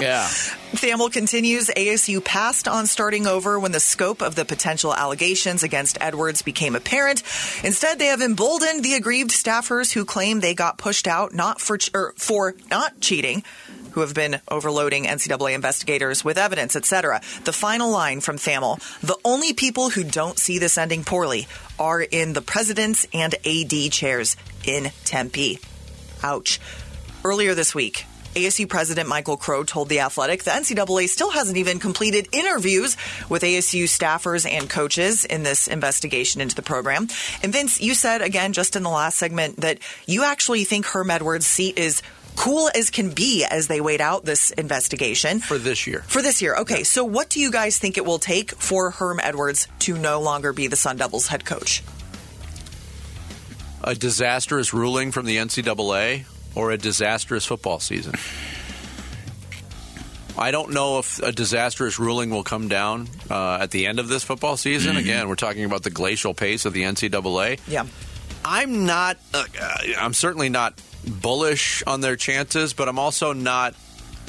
[0.00, 0.22] Yeah.
[0.76, 5.96] Thamel continues ASU passed on starting over when the scope of the potential allegations against
[6.02, 7.22] Edwards became apparent.
[7.64, 11.78] Instead, they have emboldened the aggrieved staffers who claim they got pushed out not for
[11.78, 13.42] ch- er, for not cheating.
[13.96, 17.22] Who have been overloading NCAA investigators with evidence, etc.
[17.44, 22.02] The final line from Thamel The only people who don't see this ending poorly are
[22.02, 25.60] in the president's and AD chairs in Tempe.
[26.22, 26.60] Ouch.
[27.24, 28.04] Earlier this week,
[28.34, 32.98] ASU President Michael Crow told The Athletic the NCAA still hasn't even completed interviews
[33.30, 37.08] with ASU staffers and coaches in this investigation into the program.
[37.42, 41.10] And Vince, you said again just in the last segment that you actually think Herm
[41.10, 42.02] Edwards' seat is
[42.36, 45.40] cool as can be as they wait out this investigation.
[45.40, 46.04] For this year.
[46.06, 46.56] For this year.
[46.56, 50.20] Okay, so what do you guys think it will take for Herm Edwards to no
[50.20, 51.82] longer be the Sun Devils head coach?
[53.82, 58.14] A disastrous ruling from the NCAA or a disastrous football season?
[60.38, 64.08] I don't know if a disastrous ruling will come down uh, at the end of
[64.08, 64.96] this football season.
[64.96, 67.58] Again, we're talking about the glacial pace of the NCAA.
[67.66, 67.86] Yeah.
[68.44, 69.18] I'm not.
[69.32, 69.44] Uh,
[69.98, 73.74] I'm certainly not bullish on their chances, but I'm also not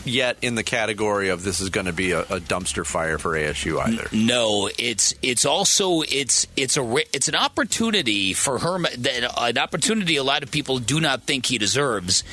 [0.08, 3.32] yet in the category of this is going to be a, a dumpster fire for
[3.32, 4.08] ASU either.
[4.12, 10.16] No, it's it's also it's it's a it's an opportunity for Herm that an opportunity
[10.16, 12.24] a lot of people do not think he deserves.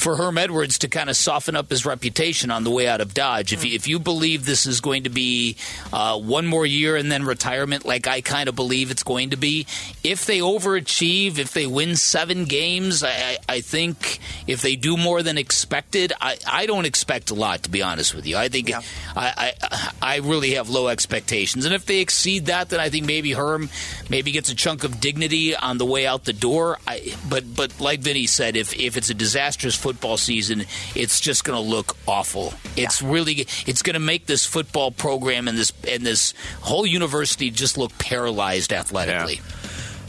[0.00, 3.12] For Herm Edwards to kind of soften up his reputation on the way out of
[3.12, 3.52] Dodge.
[3.52, 5.56] If you, if you believe this is going to be
[5.92, 9.36] uh, one more year and then retirement, like I kind of believe it's going to
[9.36, 9.66] be,
[10.02, 14.96] if they overachieve, if they win seven games, I, I I think if they do
[14.96, 18.38] more than expected, I, I don't expect a lot, to be honest with you.
[18.38, 18.80] I think Yeah.
[19.14, 23.04] I, I I really have low expectations, and if they exceed that, then I think
[23.04, 23.68] maybe Herm
[24.08, 26.78] maybe gets a chunk of dignity on the way out the door.
[26.86, 31.42] I, but but like Vinny said, if if it's a disastrous football season, it's just
[31.42, 32.54] going to look awful.
[32.76, 37.50] It's really it's going to make this football program and this and this whole university
[37.50, 39.40] just look paralyzed athletically.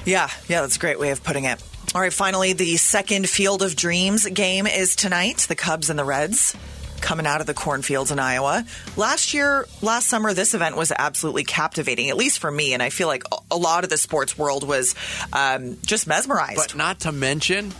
[0.06, 1.64] Yeah, yeah, that's a great way of putting it.
[1.96, 5.40] All right, finally, the second Field of Dreams game is tonight.
[5.50, 6.56] The Cubs and the Reds
[7.02, 8.64] coming out of the cornfields in Iowa.
[8.96, 12.92] Last year, last summer, this event was absolutely captivating, at least for me, and I
[12.92, 14.94] feel like a lot of the sports world was
[15.34, 16.58] um, just mesmerized.
[16.58, 17.74] But not to mention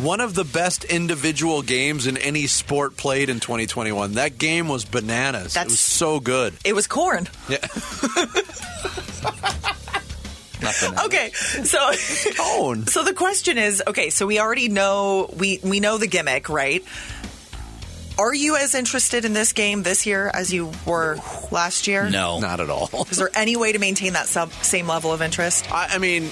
[0.00, 4.14] one of the best individual games in any sport played in 2021.
[4.14, 5.52] That game was bananas.
[5.52, 6.54] it That's- was so good.
[6.64, 7.28] it was corn.
[7.48, 7.58] Yeah.
[11.04, 11.78] Okay, so
[12.36, 12.86] Cone.
[12.88, 16.84] so the question is, okay, so we already know we we know the gimmick, right?
[18.18, 21.16] Are you as interested in this game this year as you were
[21.52, 22.10] last year?
[22.10, 23.06] No, Not at all.
[23.08, 25.70] Is there any way to maintain that sub, same level of interest?
[25.72, 26.28] I, I mean,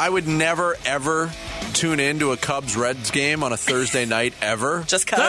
[0.00, 1.30] I would never ever
[1.74, 4.82] tune into a Cubs Reds game on a Thursday night ever.
[4.86, 5.20] Just cause.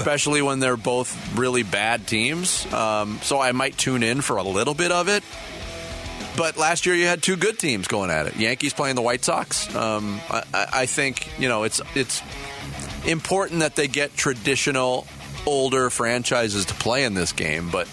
[0.00, 2.66] Especially when they're both really bad teams.
[2.72, 5.22] Um, so I might tune in for a little bit of it.
[6.36, 8.34] But last year you had two good teams going at it.
[8.34, 9.72] Yankees playing the White Sox.
[9.76, 12.20] Um, I, I I think you know it's it's
[13.06, 15.06] important that they get traditional
[15.46, 17.88] older franchises to play in this game, but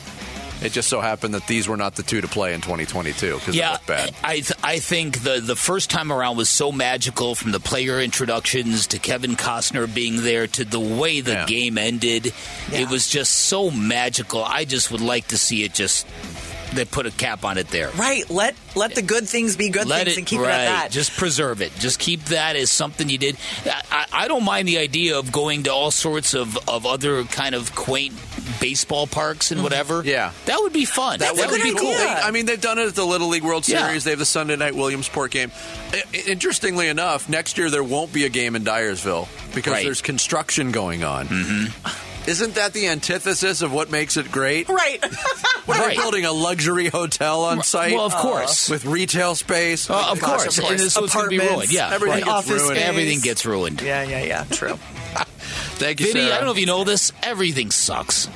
[0.62, 3.56] it just so happened that these were not the two to play in 2022 because
[3.56, 4.16] it Yeah, looked bad.
[4.24, 8.00] I th- I think the the first time around was so magical from the player
[8.00, 11.46] introductions to Kevin Costner being there to the way the Yeah.
[11.46, 12.34] game ended.
[12.72, 14.44] It was just so magical.
[14.44, 16.06] I just would like to see it just
[16.74, 17.90] they put a cap on it there.
[17.92, 18.30] Right.
[18.30, 20.50] Let let the good things be good Let things it and keep right.
[20.50, 20.92] it at that.
[20.92, 21.72] Just preserve it.
[21.80, 23.38] Just keep that as something you did.
[23.66, 27.56] I, I don't mind the idea of going to all sorts of, of other kind
[27.56, 28.14] of quaint
[28.60, 30.02] baseball parks and whatever.
[30.04, 30.32] Yeah.
[30.46, 31.20] that would be fun.
[31.20, 31.92] That, would be cool.
[31.92, 33.86] They- I mean, they've done it at the Little League World Yeah.
[33.88, 34.04] Series.
[34.04, 35.52] They have the Sunday night Williamsport game.
[35.94, 39.86] I- I- Interestingly enough, next year there won't be a game in Dyersville because Right.
[39.86, 41.28] there's construction going on.
[41.28, 42.04] Mm-hmm.
[42.28, 44.68] Isn't that the antithesis of what makes it great?
[44.70, 45.00] Right.
[45.68, 45.98] We're Right.
[45.98, 47.94] building a luxury hotel on site?
[47.94, 48.70] Well, of course.
[48.70, 49.90] with retail space.
[49.90, 51.72] Uh, of course, and so it's going to be ruined.
[51.72, 52.24] Yeah, everything right.
[52.26, 52.76] gets Office ruined.
[52.78, 52.84] space.
[52.88, 53.82] Everything gets ruined.
[53.82, 54.44] yeah, yeah, yeah.
[54.52, 54.76] True.
[55.80, 56.34] Thank you, Vinny, Sarah.
[56.34, 57.12] I don't know if you know this.
[57.24, 58.28] Everything sucks.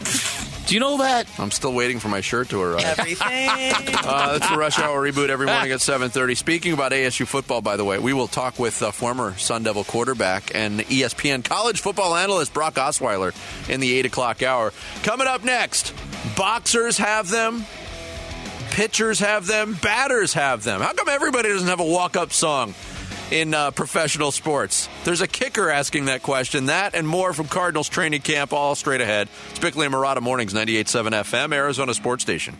[0.67, 1.27] Do you know that?
[1.39, 2.83] I'm still waiting for my shirt to arrive.
[2.99, 3.49] Everything.
[4.03, 6.35] Uh, that's the Rush Hour reboot every morning at 7:30.
[6.35, 9.83] Speaking about ASU football, by the way, we will talk with uh, former Sun Devil
[9.83, 13.33] quarterback and ESPN college football analyst Brock Osweiler
[13.69, 14.73] in the eight o'clock hour.
[15.03, 15.93] Coming up next,
[16.35, 17.63] boxers have them,
[18.71, 20.81] pitchers have them, batters have them.
[20.81, 22.73] How come everybody doesn't have a walk-up song?
[23.31, 26.65] In uh, professional sports, there's a kicker asking that question.
[26.65, 29.29] That and more from Cardinals training camp, all straight ahead.
[29.51, 32.57] It's Bickley and Marotta Mornings, 98.7 FM, Arizona Sports Station.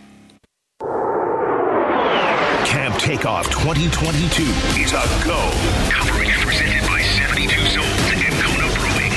[2.64, 4.44] Camp Takeoff 2022
[4.80, 5.52] is a go.
[5.92, 9.12] Coverage presented by 72 Zones and Kona Brewing.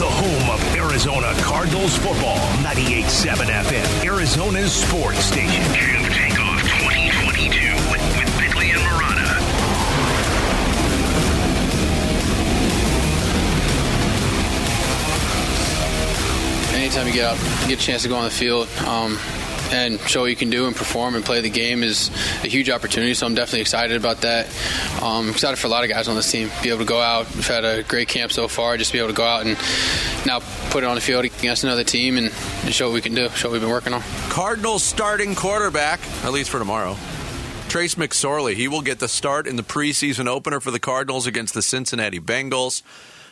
[0.00, 2.38] The home of Arizona Cardinals football.
[2.64, 6.07] 98.7 FM, Arizona's sports station.
[16.78, 17.38] Anytime you get out,
[17.68, 19.18] get a chance to go on the field um,
[19.70, 22.08] and show what you can do and perform and play the game is
[22.42, 23.14] a huge opportunity.
[23.14, 24.46] So I'm definitely excited about that.
[25.02, 26.50] Um, excited for a lot of guys on this team.
[26.62, 27.28] Be able to go out.
[27.34, 28.76] We've had a great camp so far.
[28.76, 29.58] Just be able to go out and
[30.24, 32.32] now put it on the field against another team and,
[32.64, 33.28] and show what we can do.
[33.30, 34.02] Show what we've been working on.
[34.28, 36.96] Cardinals starting quarterback, at least for tomorrow.
[37.68, 38.54] Trace McSorley.
[38.54, 42.18] He will get the start in the preseason opener for the Cardinals against the Cincinnati
[42.18, 42.82] Bengals.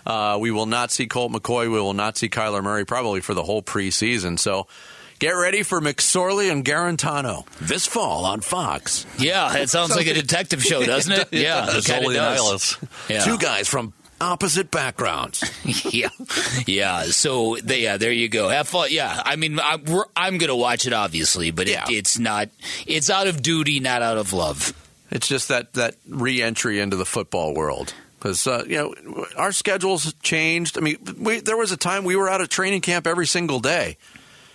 [0.07, 1.63] Uh, we will not see Colt McCoy.
[1.65, 4.39] We will not see Kyler Murray probably for the whole preseason.
[4.39, 4.69] So
[5.19, 9.05] get ready for McSorley and Guarantano this fall on Fox.
[9.19, 11.29] Yeah, it sounds like a detective show, doesn't it?
[11.33, 12.41] Yeah, it kind of Zoli and does.
[12.41, 12.79] Isles.
[13.09, 13.25] Yeah.
[13.25, 15.43] Two guys from opposite backgrounds.
[15.93, 16.09] yeah,
[16.67, 17.03] yeah.
[17.05, 18.49] So they, yeah, there you go.
[18.49, 18.89] Have fun.
[18.93, 21.85] Yeah, I mean, I'm, we're, I'm going to watch it obviously, but Yeah.
[21.89, 22.49] it, it's not.
[22.87, 24.73] It's out of duty, not out of love.
[25.11, 30.13] It's just that that re-entry into the football world because uh, you know our schedules
[30.23, 30.77] changed.
[30.79, 33.61] I mean, we, there was a time we were out at training camp every single
[33.61, 33.97] day,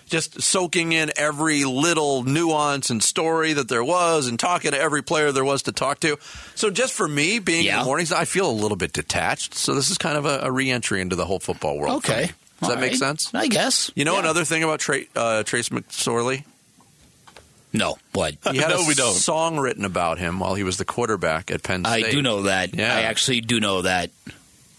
[0.07, 5.01] just soaking in every little nuance and story that there was, and talking to every
[5.01, 6.17] player there was to talk to.
[6.55, 9.53] So just for me, being in the mornings, I feel a little bit detached.
[9.55, 11.97] So this is kind of a, a re-entry into the whole football world.
[11.97, 12.27] Okay.
[12.27, 12.99] does All that make right.
[12.99, 13.33] sense?
[13.33, 13.89] I guess.
[13.95, 14.19] You know Yeah.
[14.21, 16.43] another thing about Tra- uh, Trace McSorley.
[17.73, 18.35] No, what?
[18.51, 19.13] He had No, a we don't.
[19.13, 22.05] song written about him while he was the quarterback at Penn State.
[22.07, 22.75] I do know that.
[22.75, 22.95] Yeah.
[22.95, 24.09] I actually do know that.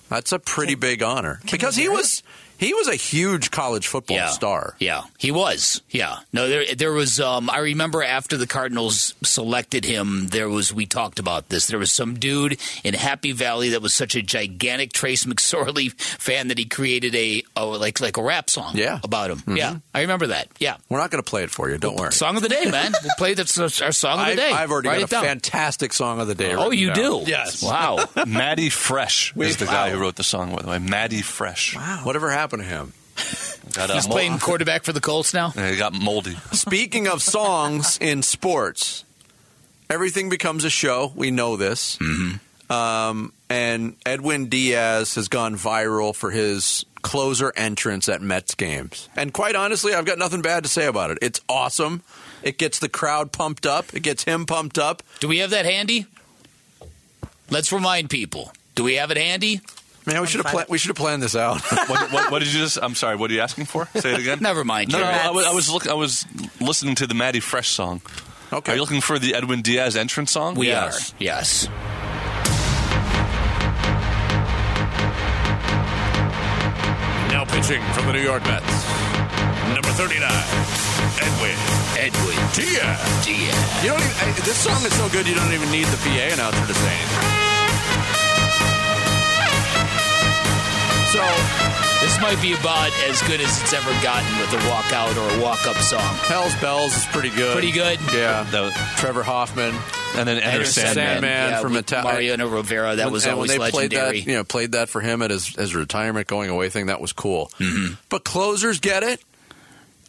[0.08, 2.22] That's a pretty big honor because he hear was
[2.62, 4.28] he was a huge college football yeah.
[4.28, 4.76] star.
[4.78, 5.82] Yeah, he was.
[5.90, 6.16] Yeah.
[6.32, 7.20] No, there there was.
[7.20, 10.72] Um, I remember after the Cardinals selected him, there was.
[10.72, 11.66] We talked about this.
[11.66, 16.48] There was some dude in Happy Valley that was such a gigantic Trace McSorley fan
[16.48, 18.76] that he created a, a like like a rap song.
[18.76, 19.00] Yeah.
[19.04, 19.56] about him.
[19.56, 20.48] Yeah, I remember that.
[20.58, 20.76] Yeah.
[20.88, 21.78] We're not going to play it for you.
[21.78, 22.12] Don't worry.
[22.12, 22.92] Song of the day, man.
[23.02, 24.50] We'll play that's our song of the I've, day.
[24.50, 25.24] I've already Write got a down.
[25.24, 26.54] fantastic song of the day.
[26.54, 26.96] Oh, you down.
[26.96, 27.22] do?
[27.26, 27.62] Yes.
[27.62, 28.04] Wow.
[28.26, 30.78] Maddie Fresh is the guy who wrote the song, by the way.
[30.78, 31.76] Maddie Fresh.
[31.76, 32.00] Wow.
[32.04, 32.92] Whatever happened to him?
[33.72, 35.52] Got, uh, He's mol- playing quarterback for the Colts now.
[35.54, 36.36] Yeah, he got moldy.
[36.52, 39.04] Speaking of songs in sports,
[39.88, 41.12] everything becomes a show.
[41.14, 41.96] We know this.
[41.98, 42.72] Mm-hmm.
[42.72, 49.08] Um, and Edwin Diaz has gone viral for his closer entrance at Mets games.
[49.16, 51.18] And quite honestly, I've got nothing bad to say about it.
[51.22, 52.02] It's awesome.
[52.42, 53.94] It gets the crowd pumped up.
[53.94, 55.02] It gets him pumped up.
[55.20, 56.06] Do we have that handy?
[57.50, 58.52] Let's remind people.
[58.74, 59.60] Do we have it handy?
[60.06, 61.60] Man, we should have pla- we should have planned this out.
[61.88, 62.78] what, what, what did you just?
[62.82, 63.16] I'm sorry.
[63.16, 63.86] What are you asking for?
[63.94, 64.38] Say it again.
[64.40, 64.90] Never mind.
[64.92, 66.26] No, no, no, I was, I was look, I was
[66.60, 68.00] listening to the Maddie Fresh song.
[68.52, 68.72] Okay.
[68.72, 70.56] Are you looking for the Edwin Diaz entrance song?
[70.56, 71.12] We Yes.
[71.12, 71.16] are.
[71.20, 71.68] Yes.
[77.32, 78.68] Now pitching from the New York Mets,
[79.72, 80.20] number 39,
[81.24, 81.56] Edwin.
[81.96, 83.00] Edwin Diaz.
[83.24, 83.84] Diaz.
[83.84, 86.34] You don't even, I, this song is so good you don't even need the PA
[86.34, 87.41] announcer to say it.
[91.12, 91.20] So,
[92.00, 95.42] This might be about as good as it's ever gotten with a walkout or a
[95.42, 96.00] walk-up song.
[96.26, 97.52] Hell's Bells is pretty good.
[97.52, 97.98] Pretty good.
[98.12, 98.44] Yeah.
[98.50, 99.74] That was- Trevor Hoffman.
[100.16, 100.94] and then Enter Enter Sandman.
[100.94, 102.96] Sandman yeah, from with Ita- Mariano Rivera.
[102.96, 104.10] That When- was and always when they legendary.
[104.10, 106.86] played that, you know, played that for him at his, his retirement going away thing.
[106.86, 107.50] That was cool.
[107.60, 107.94] Mm-hmm.
[108.08, 109.22] But closers get it.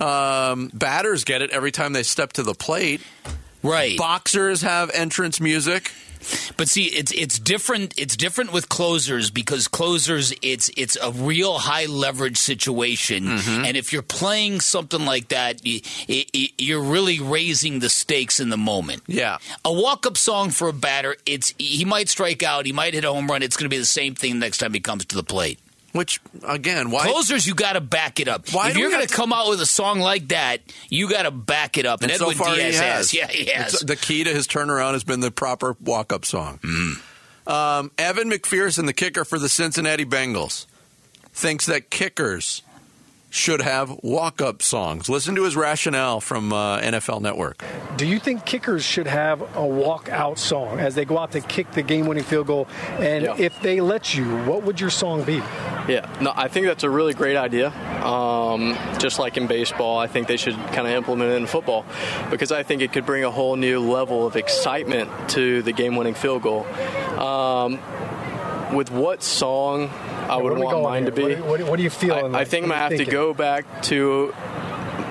[0.01, 3.01] Um, batters get it every time they step to the plate.
[3.61, 3.97] right.
[3.97, 5.91] Boxers have entrance music.
[6.57, 7.93] But see, it's it's different.
[7.97, 13.65] It's different with closers because closers, it's it's a real high leverage situation, Mm-hmm.
[13.65, 15.81] and if you're playing something like that, you,
[16.57, 19.03] you're really raising the stakes in the moment.
[19.07, 19.37] Yeah.
[19.65, 23.03] A walk up song for a batter, it's he might strike out, he might hit
[23.05, 23.41] a home run.
[23.43, 25.59] It's going to be the same thing next time he comes to the plate.
[25.93, 28.49] Which again, why Closers, you got to back it up.
[28.51, 31.31] Why if you're going to come out with a song like that, you got to
[31.31, 32.01] back it up.
[32.01, 33.13] And, And so Edwin far Diaz he has.
[33.13, 33.73] Yeah, he has.
[33.75, 36.59] It's- the key to his turnaround has been the proper walk-up song.
[37.45, 40.65] Um, Evan McPherson, the kicker for the Cincinnati Bengals,
[41.31, 42.63] thinks that kickers
[43.35, 45.09] should have walk-up songs.
[45.09, 47.63] Listen to his rationale from uh, NFL Network.
[47.97, 51.41] Do you think kickers should have a walk out song as they go out to
[51.41, 52.67] kick the game-winning field goal?
[52.99, 53.35] And Yeah.
[53.39, 55.41] if they let you, what would your song be?
[55.87, 57.69] Yeah, no, I think that's a really great idea.
[58.05, 61.87] Um, just like in baseball, I think they should kind of implement it in football
[62.29, 66.13] because I think it could bring a whole new level of excitement to the game-winning
[66.13, 66.67] field goal.
[67.19, 67.79] Um,
[68.75, 69.89] with what song
[70.29, 71.21] I would want going mine to be?
[71.23, 72.91] What do- what do- what do you feel in I, I think I'm gonna have
[72.93, 74.33] you to go back to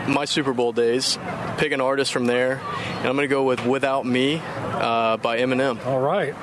[0.08, 1.18] my Super Bowl days,
[1.58, 2.60] pick an artist from there,
[2.98, 5.84] and I'm gonna go with "Without Me" uh, by Eminem.
[5.86, 6.34] All right.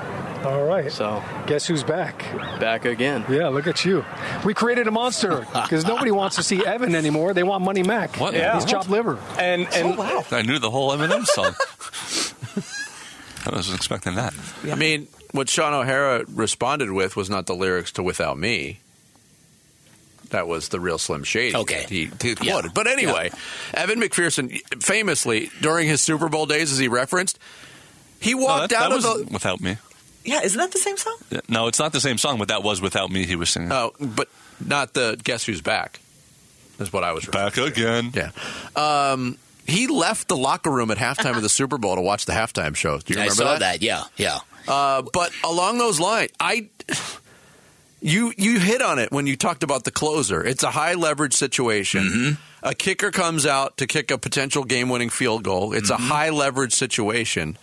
[0.45, 0.89] All right.
[0.89, 2.19] So, guess who's back?
[2.61, 3.25] Back again.
[3.29, 4.05] Yeah, look at you.
[4.45, 7.33] We created a monster because nobody wants to see Evan anymore.
[7.33, 8.15] They want Money Mac.
[8.15, 8.33] What?
[8.33, 9.19] He's chopped liver.
[9.37, 11.53] And and wow I knew the whole Eminem song.
[13.45, 14.33] I wasn't expecting that.
[14.69, 18.79] I mean, what Sean O'Hara responded with was not the lyrics to "Without Me."
[20.29, 21.55] That was the real Slim Shady.
[21.55, 21.85] Okay.
[21.89, 22.73] he, he quoted.
[22.75, 23.31] But anyway,
[23.73, 27.39] Evan McPherson famously during his Super Bowl days, as he referenced,
[28.19, 29.33] he No, walked that, out that of was the.
[29.33, 29.77] without me.
[30.23, 31.17] Yeah, isn't that the same song?
[31.47, 33.25] No, it's not the same song, but that was without me.
[33.25, 33.71] He was singing.
[33.71, 34.27] Oh, but
[34.63, 35.99] not the Guess Who's Back.
[36.77, 38.11] Is what I was back again.
[38.13, 38.29] Yeah.
[38.75, 42.33] Um, he left the locker room at halftime of the Super Bowl to watch the
[42.33, 42.99] halftime show.
[42.99, 43.59] Do you I remember saw that?
[43.59, 43.81] that.
[43.81, 44.39] Yeah, yeah.
[44.67, 46.69] Uh, but along those lines, I
[48.01, 50.43] you you hit on it when you talked about the closer.
[50.45, 52.03] It's a high leverage situation.
[52.03, 52.67] Mm-hmm.
[52.67, 55.73] A kicker comes out to kick a potential game winning field goal.
[55.73, 56.03] It's Mm-hmm.
[56.03, 57.57] a high leverage situation.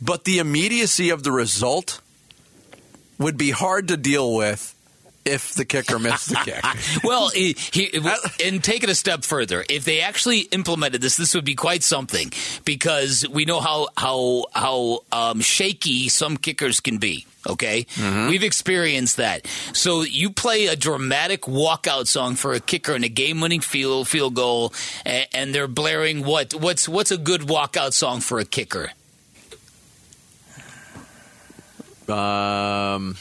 [0.00, 2.00] But the immediacy of the result
[3.18, 4.73] would be hard to deal with
[5.24, 6.64] if the kicker missed the kick.
[7.04, 7.90] well, he, he,
[8.44, 9.64] and take it a step further.
[9.68, 12.32] If they actually implemented this, this would be quite something
[12.64, 17.26] because we know how how how um, shaky some kickers can be.
[17.46, 17.86] Okay,
[18.28, 19.46] we've experienced that.
[19.74, 24.34] So you play a dramatic walkout song for a kicker in a game-winning field field
[24.34, 24.72] goal,
[25.04, 26.54] and, and they're blaring what?
[26.54, 28.92] What's what's a good walkout song for a kicker?
[32.08, 33.16] Um,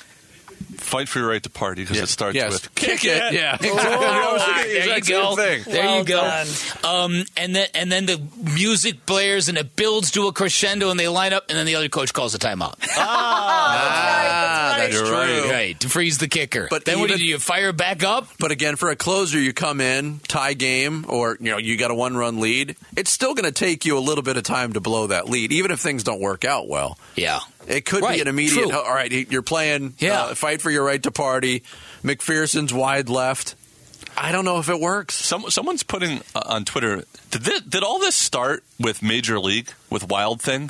[0.83, 2.51] Fight for your right to party because it starts Yes.
[2.53, 3.33] with Kick it.
[3.33, 3.57] Yeah.
[3.63, 5.35] Oh, I was thinking there you go.
[5.35, 5.63] thing.
[5.65, 6.43] There Well you go.
[6.83, 8.21] Um, and then and then the
[8.55, 11.75] music blares and it builds to a crescendo and they line up and then the
[11.75, 12.75] other coach calls a timeout.
[12.97, 15.13] Ah, that's You're true.
[15.13, 15.49] right.
[15.49, 16.67] Right to freeze the kicker.
[16.69, 17.25] But then what do you do?
[17.25, 18.27] You fire back up?
[18.39, 21.91] But again, for a closer, you come in tie game, or you know you got
[21.91, 22.75] a one run lead.
[22.95, 25.51] It's still going to take you a little bit of time to blow that lead,
[25.51, 26.97] even if things don't work out well.
[27.15, 27.39] Yeah.
[27.67, 28.69] It could Right, be an immediate.
[28.69, 28.71] true.
[28.77, 29.93] All right, you're playing.
[29.99, 30.23] Yeah.
[30.23, 31.63] uh, fight for your right to party.
[32.03, 33.55] McPherson's wide left.
[34.17, 35.15] I don't know if it works.
[35.15, 37.03] Some, someone's putting uh, on Twitter.
[37.31, 40.69] Did this, did all this start with Major League with Wild Thing?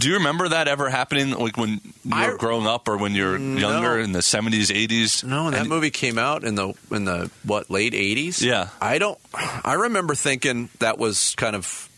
[0.00, 1.30] Do you remember that ever happening?
[1.30, 3.58] Like when you were I- growing up, or when you're No.
[3.70, 5.22] younger in the seventies, eighties?
[5.22, 8.42] No, that movie came out in the in the what late '80s.
[8.42, 8.70] Yeah.
[8.80, 9.18] I don't.
[9.32, 11.88] I remember thinking that was kind of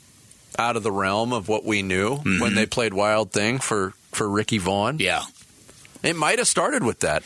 [0.58, 2.54] out of the realm of what we knew when mm-hmm.
[2.54, 4.98] they played Wild Thing for for Ricky Vaughn.
[4.98, 5.22] Yeah.
[6.02, 7.22] It might have started with that.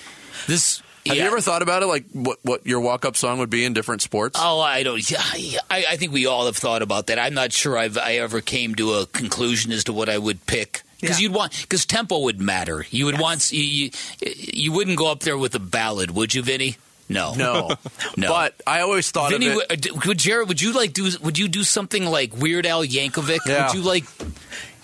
[0.46, 0.82] This.
[1.06, 1.22] Have yeah.
[1.22, 3.72] you ever thought about it, like what what your walk up song would be in
[3.72, 4.38] different sports?
[4.40, 5.10] Oh, I don't.
[5.10, 5.22] Yeah,
[5.70, 7.18] I, I think we all have thought about that.
[7.18, 10.44] I'm not sure I've I ever came to a conclusion as to what I would
[10.46, 10.82] pick.
[11.00, 11.28] Because Yeah.
[11.28, 12.84] you'd want because tempo would matter.
[12.90, 16.42] You would want you, you you wouldn't go up there with a ballad, would you,
[16.42, 16.76] Vinny?
[17.10, 17.68] No, No,
[18.16, 18.28] no.
[18.28, 19.92] But I always thought Vinny, of it.
[19.92, 20.48] would, uh, Jared?
[20.48, 21.10] Would you like do?
[21.22, 23.40] Would you do something like Weird Al Yankovic?
[23.46, 23.66] Yeah.
[23.66, 24.04] Would you like?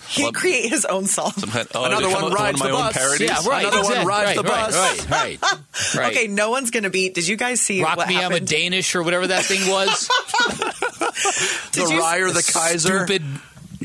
[0.09, 1.31] He'd create his own song.
[1.31, 2.93] Some kind- oh, Another one up rides one the my own bus.
[2.97, 3.29] parodies.
[3.29, 3.61] Yeah, right.
[3.65, 4.75] Another one exactly, rides the right, bus.
[4.75, 5.95] Right, right, right.
[5.97, 6.11] right.
[6.17, 7.13] Okay, no one's going to beat.
[7.13, 8.39] Did you guys see Rock what me, I'm a?
[8.39, 10.07] Danish or whatever that thing was.
[10.47, 13.05] the Did you- Ryer, the Kaiser.
[13.05, 13.23] Stupid.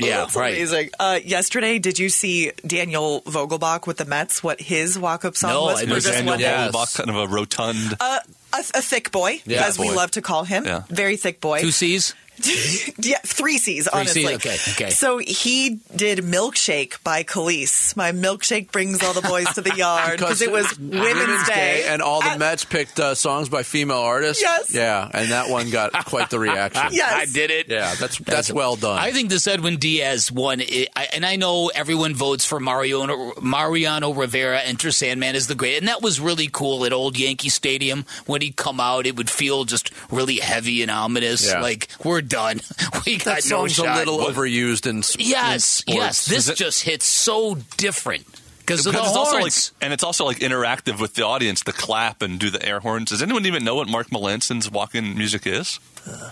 [0.05, 0.53] Yeah, That's right.
[0.55, 0.89] Amazing.
[0.99, 4.43] Uh, yesterday, did you see Daniel Vogelbach with the Mets?
[4.43, 6.39] What his walk-up song No, was I for Daniel one?
[6.39, 6.71] Yes.
[6.71, 7.95] Vogelbach, kind of a rotund.
[7.99, 8.19] Uh,
[8.53, 10.65] a, a thick boy, Yeah, as we love to call him.
[10.65, 10.83] Yeah.
[10.89, 11.61] Very thick boy.
[11.61, 12.13] Two C's.
[12.97, 14.25] yeah, three C's, Three honestly.
[14.25, 14.89] Cs, okay, okay.
[14.89, 17.95] So he did Milkshake by Kelis.
[17.95, 21.85] My milkshake brings all the boys to the yard because it was Women's, Day.
[21.87, 24.41] and all the Mets picked uh, songs by female artists.
[24.41, 24.73] Yes.
[24.73, 26.83] Yeah, and that one got quite the reaction.
[26.93, 27.13] Yes.
[27.13, 27.69] I did it.
[27.69, 28.99] Yeah, that's that's well done.
[28.99, 33.33] I think this Edwin Diaz one, i I, and I know everyone votes for Mariano,
[33.41, 34.59] Mariano Rivera.
[34.59, 38.41] Enter Sandman is the great, and that was really cool at Old Yankee Stadium when
[38.41, 39.05] he'd come out.
[39.05, 41.47] It would feel just really heavy and ominous.
[41.47, 41.61] Yeah.
[41.61, 42.59] Like we're done.
[43.05, 43.95] We got that no song's shot.
[43.95, 45.95] a little overused in, s- in Yes, sports.
[45.97, 46.25] yes.
[46.25, 48.25] This it- just hits so different
[48.59, 51.63] because of the Because it's also like, and it's also like interactive with the audience,
[51.63, 53.09] the clap and do the air horns.
[53.09, 55.79] Does anyone even know what Mark Melancon's walk-in music is?
[56.09, 56.29] Uh,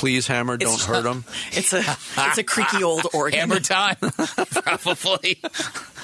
[0.00, 1.24] Please, Hammer, don't It's- hurt him.
[1.52, 1.80] It's a
[2.16, 3.38] it's a creaky old organ.
[3.40, 5.38] Hammer time, probably.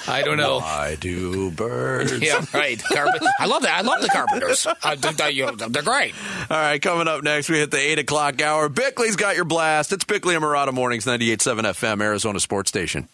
[0.07, 0.59] I don't know.
[0.59, 2.19] I do birds.
[2.19, 2.79] Yeah, right.
[2.93, 3.23] Carpet.
[3.39, 3.75] I love that.
[3.75, 4.67] I love the Carpenters.
[4.67, 6.13] Uh, they're, they're- they're great.
[6.49, 8.69] All right, coming up next, we hit the 8 o'clock hour.
[8.69, 9.91] Bickley's got your blast.
[9.91, 13.07] It's Bickley and Marotta Mornings, 98.7 FM, Arizona Sports Station.